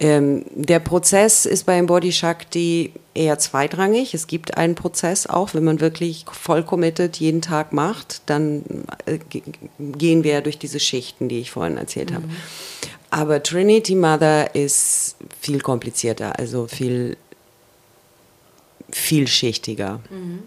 [0.00, 4.14] Ähm, der Prozess ist bei Embody Shakti eher zweitrangig.
[4.14, 8.64] Es gibt einen Prozess auch, wenn man wirklich voll committed jeden Tag macht, dann
[9.06, 9.18] äh,
[9.78, 12.14] gehen wir durch diese Schichten, die ich vorhin erzählt mhm.
[12.14, 12.24] habe.
[13.10, 17.16] Aber Trinity Mother ist viel komplizierter, also viel
[18.94, 20.00] vielschichtiger.
[20.10, 20.42] Mhm.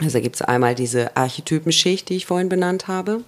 [0.00, 3.22] Also gibt es einmal diese Archetypenschicht, die ich vorhin benannt habe.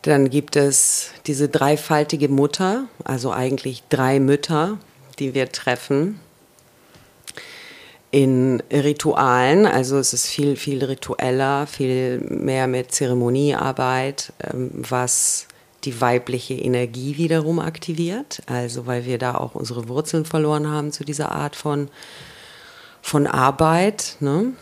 [0.00, 4.78] Dann gibt es diese dreifaltige Mutter, also eigentlich drei Mütter,
[5.18, 6.18] die wir treffen
[8.10, 9.66] in Ritualen.
[9.66, 15.46] Also es ist viel, viel ritueller, viel mehr mit Zeremoniearbeit, ähm, was
[15.84, 18.42] die weibliche Energie wiederum aktiviert.
[18.46, 21.88] Also weil wir da auch unsere Wurzeln verloren haben zu dieser Art von,
[23.00, 24.16] von Arbeit.
[24.20, 24.52] Ne?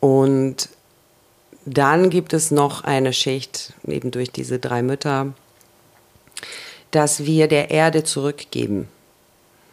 [0.00, 0.68] Und
[1.64, 5.34] dann gibt es noch eine Schicht, eben durch diese drei Mütter,
[6.92, 8.88] dass wir der Erde zurückgeben.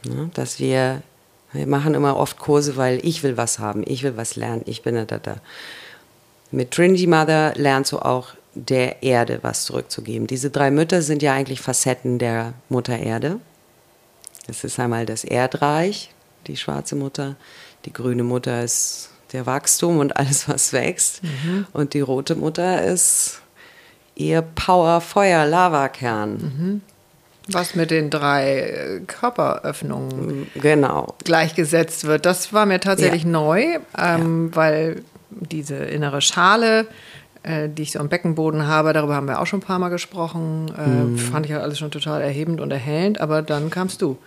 [0.06, 0.32] Ne?
[0.34, 1.04] Dass wir,
[1.52, 4.82] wir machen immer oft Kurse, weil ich will was haben, ich will was lernen, ich
[4.82, 5.36] bin da, da, da.
[6.50, 10.28] Mit Trinity Mother lernst du auch der Erde was zurückzugeben.
[10.28, 13.40] Diese drei Mütter sind ja eigentlich Facetten der Mutter Erde.
[14.48, 16.14] Das ist einmal das Erdreich,
[16.48, 17.36] die schwarze Mutter,
[17.86, 21.24] die grüne Mutter ist der Wachstum und alles, was wächst.
[21.24, 21.66] Mhm.
[21.74, 23.42] Und die rote Mutter ist
[24.16, 26.32] ihr Power, Feuer, Lavakern.
[26.34, 26.82] Mhm.
[27.48, 31.16] Was mit den drei äh, Körperöffnungen genau.
[31.26, 32.26] gleichgesetzt wird.
[32.26, 33.30] Das war mir tatsächlich ja.
[33.30, 34.56] neu, ähm, ja.
[34.56, 36.88] weil diese innere Schale
[37.44, 38.94] äh, die ich so am Beckenboden habe.
[38.94, 40.72] Darüber haben wir auch schon ein paar Mal gesprochen.
[40.78, 41.18] Äh, mhm.
[41.18, 44.18] Fand ich ja alles schon total erhebend und erhellend, aber dann kamst du.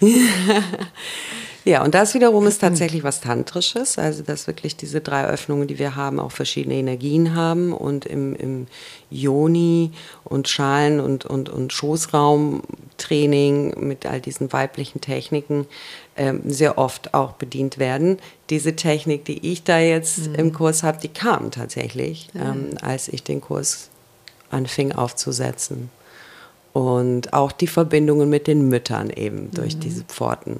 [1.66, 5.78] Ja, und das wiederum ist tatsächlich was Tantrisches, also dass wirklich diese drei Öffnungen, die
[5.78, 8.66] wir haben, auch verschiedene Energien haben und im, im
[9.08, 9.92] Yoni
[10.24, 15.64] und Schalen- und, und, und Schoßraumtraining mit all diesen weiblichen Techniken
[16.16, 18.18] ähm, sehr oft auch bedient werden.
[18.50, 20.34] Diese Technik, die ich da jetzt mhm.
[20.34, 23.88] im Kurs habe, die kam tatsächlich, ähm, als ich den Kurs
[24.50, 25.90] anfing aufzusetzen.
[26.72, 29.80] Und auch die Verbindungen mit den Müttern eben durch mhm.
[29.80, 30.58] diese Pforten.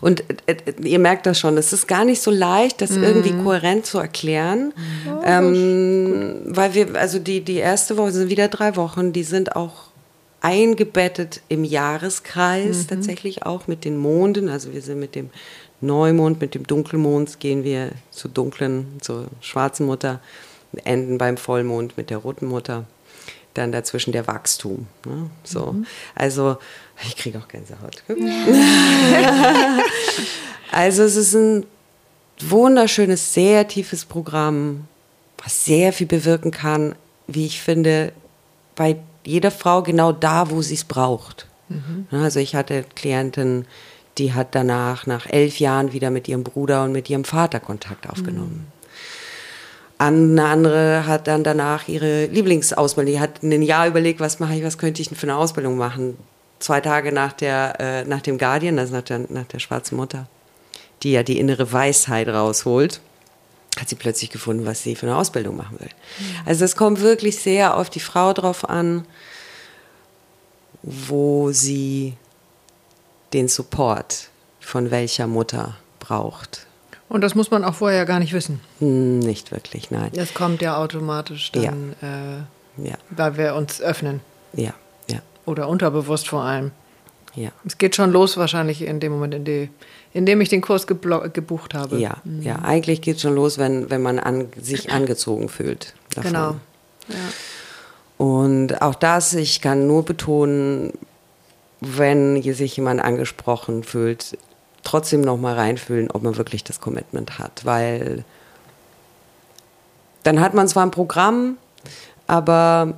[0.00, 3.04] Und äh, äh, ihr merkt das schon, es ist gar nicht so leicht, das mhm.
[3.04, 4.72] irgendwie kohärent zu erklären.
[5.06, 9.56] Oh, ähm, weil wir, also die, die erste Woche sind wieder drei Wochen, die sind
[9.56, 9.89] auch
[10.40, 12.88] eingebettet im Jahreskreis, mhm.
[12.88, 14.48] tatsächlich auch mit den Monden.
[14.48, 15.30] Also wir sind mit dem
[15.80, 20.20] Neumond, mit dem Dunkelmond gehen wir zur dunklen, zur schwarzen Mutter,
[20.84, 22.84] enden beim Vollmond mit der roten Mutter.
[23.54, 24.86] Dann dazwischen der Wachstum.
[25.04, 25.28] Ne?
[25.42, 25.72] So.
[25.72, 25.86] Mhm.
[26.14, 26.58] Also
[27.04, 28.04] ich kriege auch Gänsehaut.
[30.70, 31.66] also es ist ein
[32.38, 34.86] wunderschönes, sehr tiefes Programm,
[35.42, 36.94] was sehr viel bewirken kann,
[37.26, 38.12] wie ich finde,
[38.76, 41.46] bei jeder Frau genau da, wo sie es braucht.
[41.68, 42.06] Mhm.
[42.10, 43.66] Also ich hatte Klientin,
[44.18, 48.08] die hat danach nach elf Jahren wieder mit ihrem Bruder und mit ihrem Vater Kontakt
[48.08, 48.66] aufgenommen.
[48.66, 48.80] Mhm.
[49.98, 54.64] Eine andere hat dann danach ihre Lieblingsausbildung, die hat ein Jahr überlegt, was mache ich,
[54.64, 56.16] was könnte ich denn für eine Ausbildung machen
[56.60, 60.28] zwei Tage nach, der, äh, nach dem Guardian, also nach der, nach der schwarzen Mutter,
[61.02, 63.00] die ja die innere Weisheit rausholt,
[63.78, 65.90] hat sie plötzlich gefunden, was sie für eine Ausbildung machen will.
[66.44, 69.06] Also es kommt wirklich sehr auf die Frau drauf an,
[70.82, 72.14] wo sie
[73.32, 74.28] den Support
[74.60, 76.66] von welcher Mutter braucht.
[77.08, 78.60] Und das muss man auch vorher gar nicht wissen.
[78.78, 80.10] Nicht wirklich, nein.
[80.14, 84.20] Das kommt ja automatisch dann, äh, Ja, weil wir uns öffnen.
[84.52, 84.72] ja,
[85.08, 86.70] ja, Oder unterbewusst vor allem.
[87.34, 87.50] ja.
[87.64, 89.70] Es geht schon los wahrscheinlich in dem Moment, in, die,
[90.12, 91.98] in dem ich den Kurs gebucht habe.
[91.98, 95.94] Ja, ja, eigentlich geht schon los, wenn, wenn man an, sich angezogen fühlt.
[96.14, 96.32] Davon.
[96.32, 96.50] Genau.
[97.08, 97.16] Ja.
[98.18, 100.92] Und auch das, ich kann nur betonen,
[101.80, 104.36] wenn sich jemand angesprochen fühlt,
[104.82, 108.24] trotzdem noch mal reinfühlen, ob man wirklich das Commitment hat, weil
[110.22, 111.56] dann hat man zwar ein Programm,
[112.26, 112.94] aber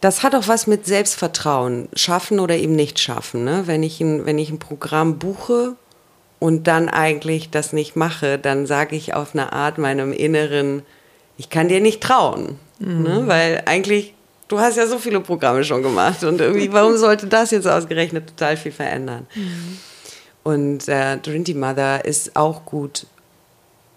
[0.00, 3.44] das hat auch was mit Selbstvertrauen, schaffen oder eben nicht schaffen.
[3.44, 3.62] Ne?
[3.66, 5.74] Wenn, ich ein, wenn ich ein Programm buche
[6.38, 10.82] und dann eigentlich das nicht mache, dann sage ich auf eine Art meinem Inneren,
[11.38, 12.58] ich kann dir nicht trauen.
[13.02, 13.22] Ne?
[13.26, 14.14] Weil eigentlich,
[14.48, 18.28] du hast ja so viele Programme schon gemacht und irgendwie, warum sollte das jetzt ausgerechnet
[18.28, 19.26] total viel verändern?
[20.44, 23.06] Und äh, Drinty Mother ist auch gut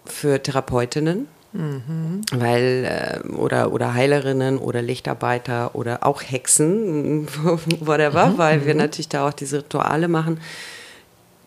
[0.04, 1.28] für Therapeutinnen.
[1.52, 7.26] Weil, äh, oder, oder Heilerinnen oder Lichtarbeiter oder auch Hexen,
[7.80, 10.40] whatever, weil wir natürlich da auch diese Rituale machen.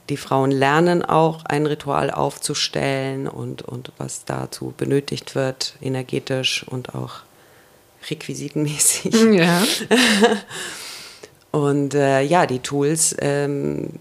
[0.09, 6.93] Die Frauen lernen auch, ein Ritual aufzustellen und, und was dazu benötigt wird, energetisch und
[6.93, 7.21] auch
[8.09, 9.13] requisitenmäßig.
[9.31, 9.63] ja.
[11.51, 13.91] Und äh, ja, die Tools, ähm,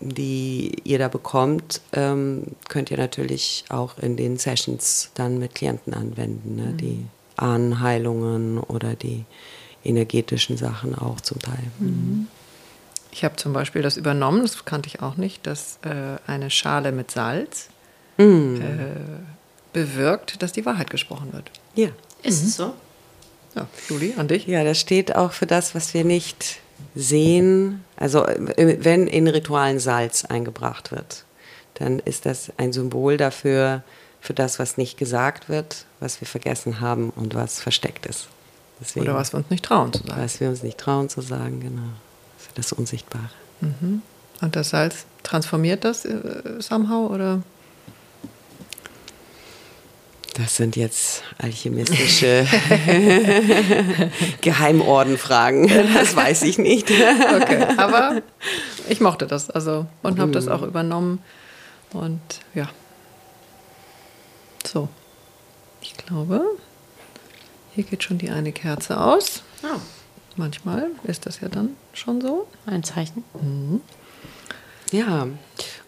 [0.00, 5.94] die ihr da bekommt, ähm, könnt ihr natürlich auch in den Sessions dann mit Klienten
[5.94, 6.56] anwenden.
[6.56, 6.72] Ne?
[6.74, 9.24] Die Ahnenheilungen oder die
[9.84, 11.62] energetischen Sachen auch zum Teil.
[13.10, 16.92] Ich habe zum Beispiel das übernommen, das kannte ich auch nicht, dass äh, eine Schale
[16.92, 17.68] mit Salz
[18.20, 18.56] Mm.
[18.60, 18.64] äh,
[19.72, 21.52] bewirkt, dass die Wahrheit gesprochen wird.
[21.76, 21.90] Ja.
[22.24, 22.74] Ist es so?
[23.54, 24.46] Ja, Juli, an dich?
[24.48, 26.58] ja, das steht auch für das, was wir nicht
[26.94, 27.84] sehen.
[27.96, 31.24] Also äh, wenn in Ritualen Salz eingebracht wird,
[31.74, 33.82] dann ist das ein Symbol dafür,
[34.20, 38.28] für das, was nicht gesagt wird, was wir vergessen haben und was versteckt ist.
[38.80, 40.20] Deswegen, Oder was wir uns nicht trauen zu sagen.
[40.20, 41.88] was wir uns nicht trauen zu sagen, genau.
[42.36, 43.30] Für das Unsichtbare.
[43.60, 46.14] Und das Salz transformiert das äh,
[46.60, 47.42] somehow oder?
[50.38, 52.46] Das sind jetzt alchemistische
[54.40, 55.66] Geheimordenfragen.
[55.94, 56.88] Das weiß ich nicht.
[56.90, 58.22] Okay, aber
[58.88, 61.20] ich mochte das also und habe das auch übernommen
[61.92, 62.20] und
[62.54, 62.68] ja.
[64.64, 64.88] So,
[65.80, 66.42] ich glaube,
[67.74, 69.42] hier geht schon die eine Kerze aus.
[69.64, 69.80] Oh,
[70.36, 72.46] Manchmal ist das ja dann schon so.
[72.64, 73.24] ein Zeichen.
[74.92, 75.26] Ja,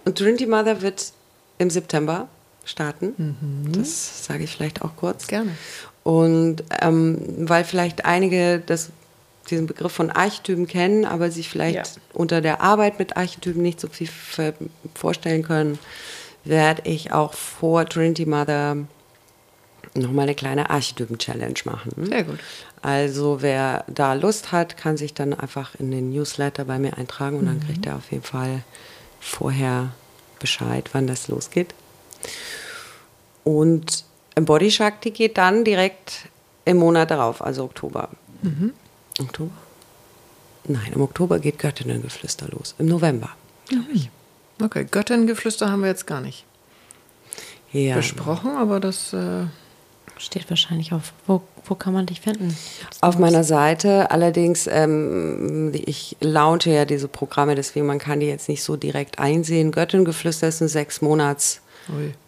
[0.05, 1.12] und Trinity Mother wird
[1.59, 2.28] im September
[2.71, 3.66] starten.
[3.73, 5.27] Das sage ich vielleicht auch kurz.
[5.27, 5.51] Gerne.
[6.03, 7.18] Und ähm,
[7.49, 8.91] weil vielleicht einige das,
[9.51, 12.03] diesen Begriff von Archetypen kennen, aber sich vielleicht Ja.
[12.14, 14.09] unter der Arbeit mit Archetypen nicht so viel
[14.95, 15.79] vorstellen können,
[16.45, 18.77] werde ich auch vor Trinity Mother
[19.95, 22.07] nochmal eine kleine Archetypen-Challenge machen.
[22.07, 22.39] Sehr gut.
[22.81, 27.39] Also wer da Lust hat, kann sich dann einfach in den Newsletter bei mir eintragen
[27.39, 28.62] und dann kriegt er auf jeden Fall
[29.21, 29.91] vorher
[30.39, 31.75] Bescheid, wann das losgeht.
[33.45, 36.28] Und Body Shakti geht dann direkt
[36.64, 38.09] im Monat darauf, also Oktober.
[39.18, 39.51] Oktober?
[40.64, 42.74] Nein, im Oktober geht Göttinnengeflüster los.
[42.78, 43.30] Im November.
[44.62, 46.45] Okay, Göttingengeflüster haben wir jetzt gar nicht
[47.72, 47.97] Ja.
[47.97, 49.47] besprochen, aber das äh,
[50.20, 51.14] Steht wahrscheinlich auf.
[51.26, 52.55] Wo, wo kann man dich finden?
[53.01, 58.51] Auf meiner Seite, allerdings, ähm, ich launche ja diese Programme, deswegen man kann die jetzt
[58.51, 59.72] nicht so direkt einsehen.
[59.72, 61.62] Göttingengeflüster ist ein sechs Monats.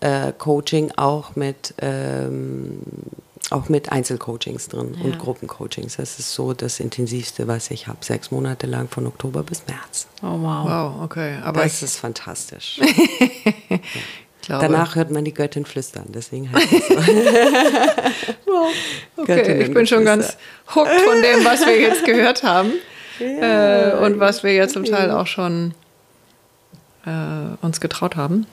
[0.00, 2.80] Äh, Coaching, auch mit, ähm,
[3.50, 5.04] auch mit Einzelcoachings drin Ja.
[5.04, 5.96] und Gruppencoachings.
[5.96, 7.98] Das ist so das Intensivste, was ich habe.
[8.00, 10.06] Sechs Monate lang von Oktober bis März.
[10.22, 10.64] Oh, wow.
[10.64, 11.38] wow, okay.
[11.42, 12.80] Aber das ist fantastisch.
[14.42, 16.94] glaube, Danach hört man die Göttin flüstern, deswegen heißt es so.
[19.16, 20.36] okay, ich bin schon ganz
[20.74, 22.72] hooked von dem, was wir jetzt gehört haben
[23.18, 25.72] äh, und was wir jetzt zum Teil auch schon
[27.06, 28.46] äh, uns getraut haben,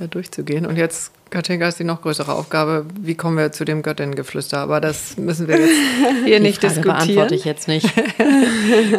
[0.00, 0.66] da durchzugehen.
[0.66, 2.86] Und jetzt, Katinka, ist die noch größere Aufgabe.
[3.00, 4.58] Wie kommen wir zu dem Göttingengeflüster?
[4.58, 5.70] Aber das müssen wir jetzt
[6.24, 6.96] hier Die nicht Frage diskutieren.
[7.06, 7.88] beantworte ich jetzt nicht.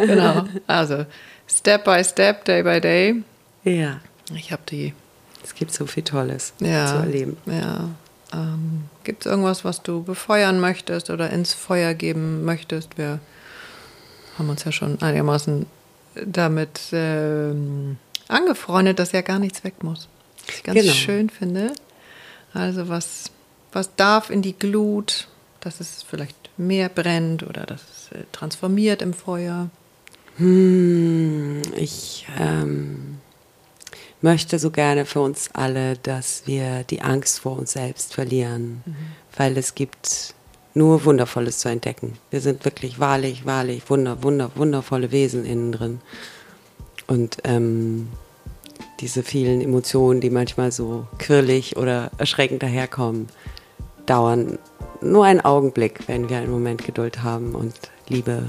[0.06, 0.44] Genau.
[0.66, 1.06] Also,
[1.48, 3.22] Step by Step, Day by Day.
[3.64, 4.00] ja,
[4.34, 4.94] Ich habe die
[5.42, 7.36] es gibt so viel Tolles ja, zu erleben.
[7.46, 7.88] Ja.
[8.32, 12.98] Ähm, Gibt es irgendwas, was du befeuern möchtest oder ins Feuer geben möchtest?
[12.98, 13.20] Wir
[14.38, 15.66] haben uns ja schon einigermaßen
[16.26, 17.96] damit ähm,
[18.28, 20.08] angefreundet, dass ja gar nichts weg muss.
[20.50, 20.92] Was ich ganz Genau.
[20.92, 21.72] schön finde.
[22.52, 23.30] Also was,
[23.72, 25.28] was darf in die Glut,
[25.60, 29.70] dass es vielleicht mehr brennt oder dass es äh, transformiert im Feuer.
[30.36, 33.18] Hm, ich ähm,
[34.20, 38.82] möchte so gerne für uns alle, dass wir die Angst vor uns selbst verlieren,
[39.36, 40.34] weil es gibt
[40.74, 42.16] nur Wundervolles zu entdecken.
[42.30, 46.00] Wir sind wirklich wahrlich, wahrlich wunder, wunder, wundervolle Wesen innen drin.
[47.06, 48.08] Und ähm,
[49.00, 53.28] diese vielen Emotionen, die manchmal so quirlig oder erschreckend daherkommen,
[54.06, 54.58] dauern
[55.00, 57.74] nur einen Augenblick, wenn wir einen Moment Geduld haben und
[58.08, 58.44] Liebe.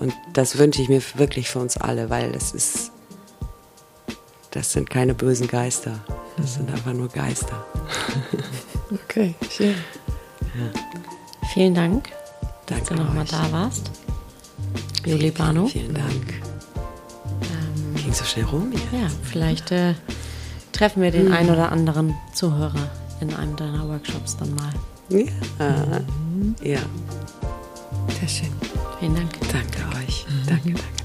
[0.00, 2.90] Und das wünsche ich mir wirklich für uns alle, weil es ist,
[4.50, 6.00] das sind keine bösen Geister.
[6.36, 7.64] Das sind einfach nur Geister.
[9.08, 9.74] Okay, schön.
[11.54, 12.10] Vielen Dank,
[12.66, 13.90] dass Danke du nochmal da warst.
[15.06, 15.66] Juli Bano.
[15.66, 16.51] Vielen Dank.
[18.12, 19.00] Ging so schnell rum hier.
[19.00, 19.94] Ja, vielleicht äh,
[20.72, 22.90] treffen wir den einen oder anderen Zuhörer
[23.22, 24.72] in einem deiner Workshops dann mal.
[25.08, 26.02] Ja.
[26.62, 26.80] ja.
[28.20, 28.52] Sehr schön.
[29.00, 29.30] Vielen Dank.
[29.50, 30.26] Danke euch.
[30.46, 31.01] Danke, danke.